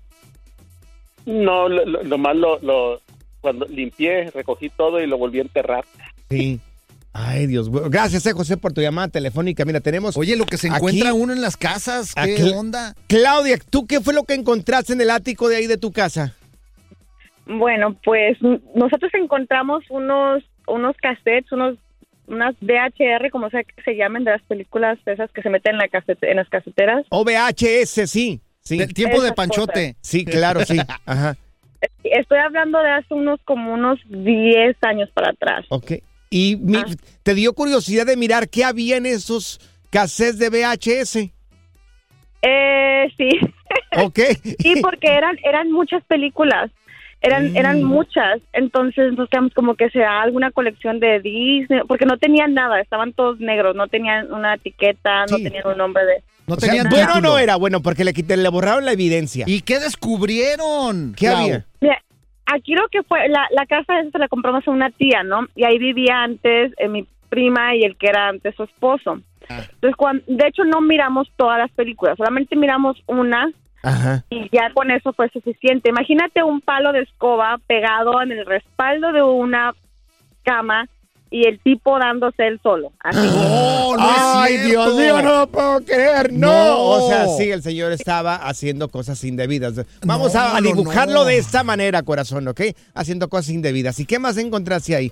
No, 1.26 1.68
lo, 1.68 1.86
lo, 1.86 2.04
lo 2.04 2.18
más 2.18 2.36
lo, 2.36 2.60
lo- 2.60 3.02
cuando 3.42 3.66
limpié, 3.66 4.32
recogí 4.32 4.70
todo 4.70 5.02
y 5.02 5.08
lo 5.08 5.18
volví 5.18 5.40
a 5.40 5.42
enterrar. 5.44 5.84
Sí. 6.30 6.60
Ay, 7.14 7.46
Dios. 7.46 7.70
Gracias, 7.92 8.26
eh, 8.26 8.34
José, 8.34 8.58
por 8.58 8.74
tu 8.74 8.82
llamada 8.82 9.08
telefónica. 9.08 9.64
Mira, 9.66 9.80
tenemos... 9.82 10.18
Oye, 10.18 10.36
lo 10.36 10.46
que 10.46 10.58
se 10.58 10.68
Aquí- 10.68 10.78
encuentra 10.78 11.14
uno 11.14 11.32
en 11.32 11.42
las 11.42 11.56
casas, 11.58 12.16
¿qué 12.16 12.22
Aquí- 12.34 12.52
onda? 12.56 12.96
Claudia, 13.08 13.58
¿tú 13.70 13.86
qué 13.86 14.02
fue 14.02 14.14
lo 14.16 14.24
que 14.24 14.34
encontraste 14.34 14.94
en 14.94 15.02
el 15.02 15.12
ático 15.12 15.48
de 15.48 15.58
ahí 15.58 15.68
de 15.68 15.78
tu 15.78 15.92
casa? 15.92 16.36
Bueno, 17.46 17.96
pues 18.04 18.38
nosotros 18.74 19.12
encontramos 19.14 19.84
unos 19.90 20.44
unos 20.66 20.96
cassettes, 20.98 21.52
unos 21.52 21.78
unas 22.26 22.56
VHR, 22.62 23.30
como 23.32 23.50
sea 23.50 23.64
que 23.64 23.74
se 23.84 23.96
llamen, 23.98 24.24
de 24.24 24.32
las 24.32 24.42
películas 24.44 24.98
esas 25.06 25.30
que 25.32 25.42
se 25.42 25.50
meten 25.50 25.74
en, 25.74 25.80
la 25.80 25.88
casete- 25.90 26.30
en 26.32 26.38
las 26.38 26.48
caseteras. 26.48 27.06
O 27.10 27.26
VHS, 27.26 28.08
sí. 28.10 28.40
sí. 28.62 28.78
Del 28.78 28.94
tiempo 28.94 29.22
de 29.22 29.34
Panchote. 29.34 29.98
Sí, 30.02 30.24
claro, 30.24 30.64
sí. 30.66 30.78
Ajá. 31.06 31.36
Estoy 32.06 32.38
hablando 32.40 32.80
de 32.82 32.92
hace 32.92 33.14
unos 33.14 33.42
como 33.44 33.74
unos 33.74 34.00
10 34.08 34.78
años 34.84 35.10
para 35.14 35.32
atrás. 35.32 35.66
Ok. 35.68 35.92
¿Y 36.34 36.56
mi- 36.58 36.78
Ah. 36.78 36.86
te 37.22 37.36
dio 37.36 37.54
curiosidad 37.54 38.06
de 38.08 38.18
mirar 38.18 38.50
qué 38.50 38.64
había 38.64 38.98
en 38.98 39.06
esos 39.06 39.60
cassettes 39.92 40.40
de 40.40 40.50
VHS? 40.50 41.32
Eh, 42.42 43.06
sí. 43.18 43.30
Ok. 43.96 44.20
Sí, 44.60 44.76
porque 44.82 45.08
eran 45.08 45.38
eran 45.44 45.72
muchas 45.72 46.04
películas. 46.06 46.72
Eran 47.22 47.56
eran 47.56 47.84
Mm. 47.84 47.86
muchas. 47.86 48.42
Entonces 48.52 49.14
nos 49.14 49.30
quedamos 49.30 49.54
como 49.54 49.76
que 49.76 49.90
sea 49.92 50.22
alguna 50.24 50.50
colección 50.52 51.00
de 51.00 51.20
Disney, 51.20 51.82
porque 51.88 52.06
no 52.08 52.18
tenían 52.18 52.56
nada, 52.56 52.82
estaban 52.82 53.14
todos 53.14 53.40
negros, 53.40 53.76
no 53.76 53.88
tenían 53.88 54.32
una 54.34 54.56
etiqueta, 54.56 55.26
no 55.30 55.38
tenían 55.38 55.68
un 55.68 55.78
nombre 55.78 56.04
de 56.06 56.24
No 56.48 56.58
tenían 56.58 56.90
bueno 56.90 57.22
no 57.22 57.38
era 57.38 57.56
bueno 57.56 57.82
porque 57.82 58.04
le, 58.04 58.14
quité, 58.14 58.36
le 58.36 58.50
borraron 58.50 58.84
la 58.86 58.92
evidencia. 58.94 59.46
¿Y 59.48 59.62
qué 59.62 59.80
descubrieron? 59.80 61.14
¿Qué 61.16 61.28
había? 61.28 61.66
Mira, 61.80 62.02
aquí 62.46 62.74
lo 62.74 62.88
que 62.90 63.04
fue, 63.04 63.28
la, 63.30 63.48
la 63.52 63.66
casa 63.66 64.00
esa 64.00 64.12
se 64.12 64.20
la 64.20 64.28
compramos 64.28 64.68
a 64.68 64.72
una 64.72 64.90
tía, 64.90 65.24
¿no? 65.24 65.48
Y 65.56 65.64
ahí 65.66 65.78
vivía 65.78 66.24
antes 66.24 66.74
eh, 66.78 66.88
mi 66.88 67.06
prima 67.30 67.76
y 67.76 67.84
el 67.84 67.98
que 67.98 68.08
era 68.08 68.30
antes 68.30 68.56
su 68.56 68.64
esposo. 68.64 69.20
Ah. 69.50 69.62
Entonces, 69.74 69.96
cuando, 69.96 70.24
de 70.28 70.48
hecho, 70.48 70.64
no 70.64 70.82
miramos 70.82 71.32
todas 71.36 71.58
las 71.58 71.72
películas, 71.72 72.18
solamente 72.18 72.56
miramos 72.56 73.02
una 73.08 73.52
Ajá. 73.84 74.24
y 74.30 74.50
ya 74.52 74.72
con 74.74 74.92
eso 74.92 75.14
fue 75.14 75.30
suficiente. 75.30 75.90
Imagínate 75.90 76.44
un 76.44 76.62
palo 76.62 76.94
de 76.94 77.02
escoba 77.02 77.60
pegado 77.68 78.22
en 78.22 78.32
el 78.32 78.46
respaldo 78.46 79.12
de 79.12 79.22
una 79.22 79.74
cama 80.44 80.88
y 81.36 81.48
el 81.48 81.60
tipo 81.62 81.98
dándose 81.98 82.46
él 82.46 82.60
solo. 82.62 82.92
Así. 83.00 83.18
No, 83.18 83.98
no 83.98 84.04
es 84.12 84.18
Ay, 84.20 84.58
cierto. 84.60 84.70
Dios 84.70 84.96
mío, 84.98 85.22
no 85.24 85.40
lo 85.40 85.48
puedo 85.48 85.82
creer. 85.84 86.32
No. 86.32 86.48
No. 86.48 86.80
O 86.80 87.10
sea, 87.10 87.28
sí, 87.28 87.50
el 87.50 87.64
señor 87.64 87.92
estaba 87.92 88.36
haciendo 88.36 88.88
cosas 88.88 89.24
indebidas. 89.24 89.74
Vamos 90.06 90.36
No, 90.36 90.40
a, 90.42 90.62
dibujarlo 90.62 91.22
no. 91.22 91.26
de 91.26 91.38
esta 91.38 91.64
manera, 91.64 92.04
corazón, 92.04 92.48
¿ok? 92.48 92.62
Haciendo 92.94 93.30
cosas 93.30 93.50
indebidas. 93.50 94.00
¿Y 94.00 94.06
qué 94.06 94.20
más 94.20 94.38
encontraste 94.38 94.96
ahí? 94.96 95.12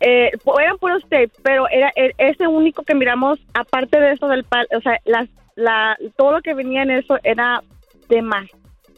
Eh, 0.00 0.30
eran 0.58 0.78
puros 0.78 1.02
tapes, 1.10 1.30
pero 1.42 1.68
era 1.68 1.92
e- 1.96 2.14
ese 2.16 2.46
único 2.46 2.82
que 2.82 2.94
miramos, 2.94 3.38
aparte 3.52 4.00
de 4.00 4.12
eso 4.12 4.28
del 4.28 4.44
palo, 4.44 4.66
o 4.76 4.80
sea, 4.80 4.98
las, 5.04 5.28
la, 5.54 5.98
todo 6.16 6.32
lo 6.32 6.40
que 6.40 6.54
venía 6.54 6.82
en 6.82 6.92
eso 6.92 7.18
era 7.24 7.62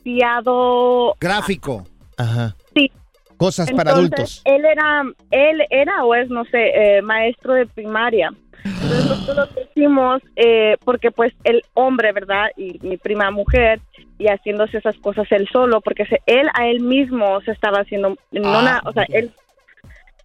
demasiado... 0.05 1.15
Gráfico. 1.21 1.85
Ajá. 2.17 2.55
Sí. 2.75 2.91
Cosas 3.39 3.71
para 3.73 3.93
Entonces, 3.93 4.43
adultos. 4.43 4.43
Él 4.45 4.65
era, 4.65 5.03
él 5.31 5.63
era 5.71 6.05
o 6.05 6.15
es, 6.15 6.29
no 6.29 6.45
sé, 6.47 6.97
eh, 6.99 7.03
maestro 7.03 7.55
de 7.55 7.67
primaria. 7.67 8.31
Entonces 8.65 9.07
nosotros 9.07 9.37
lo 9.37 9.55
que 9.55 9.63
hicimos, 9.71 10.23
eh, 10.37 10.77
porque 10.85 11.11
pues 11.13 11.33
el 11.45 11.63
hombre, 11.75 12.13
¿verdad? 12.13 12.47
Y 12.57 12.79
mi 12.83 12.97
prima 12.97 13.31
mujer, 13.31 13.81
y 14.19 14.27
haciéndose 14.27 14.79
esas 14.79 14.97
cosas 14.99 15.31
él 15.31 15.49
solo, 15.53 15.81
porque 15.81 16.05
se- 16.07 16.21
él 16.27 16.49
a 16.55 16.67
él 16.67 16.81
mismo 16.81 17.41
se 17.43 17.53
estaba 17.53 17.79
haciendo, 17.79 18.17
no 18.33 18.59
Ah. 18.59 18.63
na- 18.63 18.83
o 18.85 18.93
sea, 18.93 19.05
él 19.11 19.31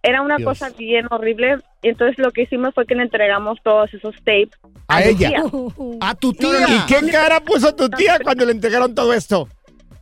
era 0.02 0.20
una 0.20 0.36
Dios. 0.36 0.48
cosa 0.48 0.70
bien 0.76 1.06
horrible. 1.10 1.58
Y 1.82 1.88
entonces 1.90 2.18
lo 2.18 2.30
que 2.32 2.42
hicimos 2.42 2.74
fue 2.74 2.86
que 2.86 2.94
le 2.94 3.02
entregamos 3.04 3.58
todos 3.62 3.92
esos 3.94 4.14
tapes 4.16 4.50
A 4.88 4.98
mi 4.98 5.04
ella. 5.06 5.28
tía. 5.28 5.42
A 6.00 6.14
tu 6.14 6.32
tía. 6.32 6.66
¿Y 6.68 6.86
qué 6.86 7.10
cara 7.10 7.40
puso 7.40 7.74
tu 7.74 7.88
tía 7.88 8.18
cuando 8.22 8.44
le 8.44 8.52
entregaron 8.52 8.94
todo 8.94 9.12
esto? 9.14 9.48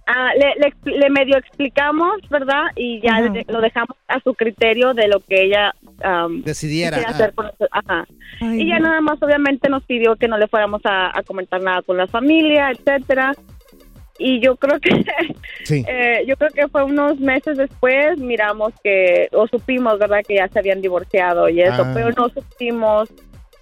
Ah, 0.07 0.31
le, 0.37 0.73
le, 0.99 1.11
medio 1.11 1.37
explicamos, 1.39 2.17
¿verdad? 2.29 2.65
Y 2.75 3.01
ya 3.01 3.21
le- 3.21 3.47
lo 3.49 3.61
dejamos 3.61 3.97
a 4.09 4.19
su 4.21 4.35
criterio 4.35 4.95
de 4.95 5.07
lo 5.09 5.21
que 5.21 5.45
ella 5.45 5.73
am, 6.03 6.43
Decidiera. 6.43 6.99
Ah. 7.07 7.11
hacer 7.11 7.33
con 7.35 7.47
eso. 7.47 7.67
Ajá. 7.71 8.05
Ay, 8.41 8.63
Y 8.63 8.69
ya 8.69 8.79
no. 8.81 8.89
nada 8.89 9.01
más, 9.01 9.23
obviamente, 9.23 9.69
nos 9.71 9.85
pidió 9.85 10.17
que 10.17 10.27
no 10.29 10.39
le 10.39 10.49
fuéramos 10.49 10.81
a, 10.85 11.17
a 11.17 11.23
comentar 11.23 11.63
nada 11.63 11.83
con 11.83 11.97
la 11.97 12.09
familia, 12.09 12.71
etcétera. 12.73 13.33
Y 14.19 14.41
yo 14.41 14.57
creo 14.57 14.79
que, 14.81 14.91
Sí. 15.65 15.85
eh, 15.89 16.25
yo 16.27 16.37
creo 16.37 16.51
que 16.51 16.69
fue 16.69 16.83
unos 16.85 17.19
meses 17.21 17.57
después, 17.57 18.19
miramos 18.19 18.73
que, 18.83 19.29
o 19.33 19.47
supimos, 19.47 19.99
¿verdad? 19.99 20.21
Que 20.27 20.35
ya 20.37 20.49
se 20.49 20.59
habían 20.59 20.83
divorciado 20.83 21.49
y 21.49 21.61
eso, 21.63 21.83
Ah. 21.87 21.93
pero 21.95 22.11
no 22.11 22.29
supimos 22.29 23.09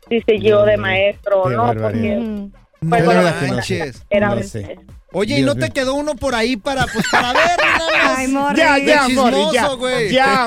si 0.09 0.20
siguió 0.22 0.64
de 0.64 0.76
maestro 0.79 1.42
o 1.42 1.50
no, 1.50 1.66
barbaridad. 1.66 2.16
porque 2.18 2.88
Pues, 2.88 3.05
bueno, 3.05 3.22
manches. 3.48 4.07
era 4.11 4.35
No 4.35 4.42
sé. 4.42 4.76
Oye, 5.12 5.40
¿y 5.40 5.42
no 5.42 5.57
te 5.57 5.70
quedó 5.70 5.94
uno 5.94 6.14
por 6.14 6.37
ahí 6.37 6.57
para, 6.57 6.87
pues, 6.87 7.05
para 7.11 7.33
ver 7.33 7.59
nada 7.59 8.05
más? 8.05 8.18
Ay, 8.18 8.29
Morris. 8.29 8.59
Ya, 8.59 8.78
ya, 8.78 9.09
Morris, 9.09 9.53
ya. 9.53 9.66
güey. 9.70 10.12
Ya, 10.12 10.47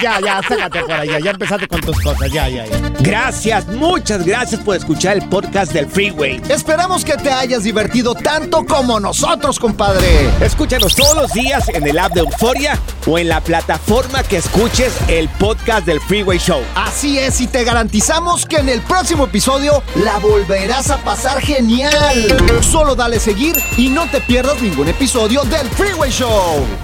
ya, 0.00 0.20
ya, 0.20 0.40
sácate 0.48 0.80
por 0.82 0.92
allá. 0.92 1.18
Ya 1.18 1.30
empezaste 1.32 1.66
con 1.66 1.80
tus 1.80 2.00
cosas, 2.00 2.30
ya, 2.32 2.48
ya, 2.48 2.64
ya. 2.64 2.78
Gracias, 3.00 3.66
muchas 3.66 4.24
gracias 4.24 4.60
por 4.60 4.76
escuchar 4.76 5.16
el 5.16 5.28
podcast 5.28 5.72
del 5.72 5.88
Freeway. 5.88 6.40
Esperamos 6.48 7.04
que 7.04 7.16
te 7.16 7.30
hayas 7.32 7.64
divertido 7.64 8.14
tanto 8.14 8.64
como 8.64 9.00
nosotros, 9.00 9.58
compadre. 9.58 10.28
Escúchanos 10.40 10.94
todos 10.94 11.16
los 11.16 11.32
días 11.32 11.68
en 11.70 11.84
el 11.84 11.98
app 11.98 12.12
de 12.12 12.20
Euforia 12.20 12.78
o 13.06 13.18
en 13.18 13.28
la 13.28 13.40
plataforma 13.40 14.22
que 14.22 14.36
escuches 14.36 14.92
el 15.08 15.28
podcast 15.28 15.86
del 15.86 16.00
Freeway 16.00 16.38
Show. 16.38 16.62
Así 16.76 17.18
es, 17.18 17.40
y 17.40 17.48
te 17.48 17.64
garantizamos 17.64 18.46
que 18.46 18.58
en 18.58 18.68
el 18.68 18.80
próximo 18.82 19.24
episodio 19.24 19.82
la 20.04 20.18
volverás 20.18 20.90
a 20.90 20.98
pasar 20.98 21.40
genial. 21.40 22.62
Solo 22.62 22.94
dale 22.94 23.18
seguir 23.18 23.56
y 23.76 23.88
no 23.88 24.03
te 24.10 24.20
pierdas 24.20 24.60
ningún 24.60 24.88
episodio 24.88 25.42
del 25.44 25.68
Freeway 25.70 26.10
Show. 26.10 26.83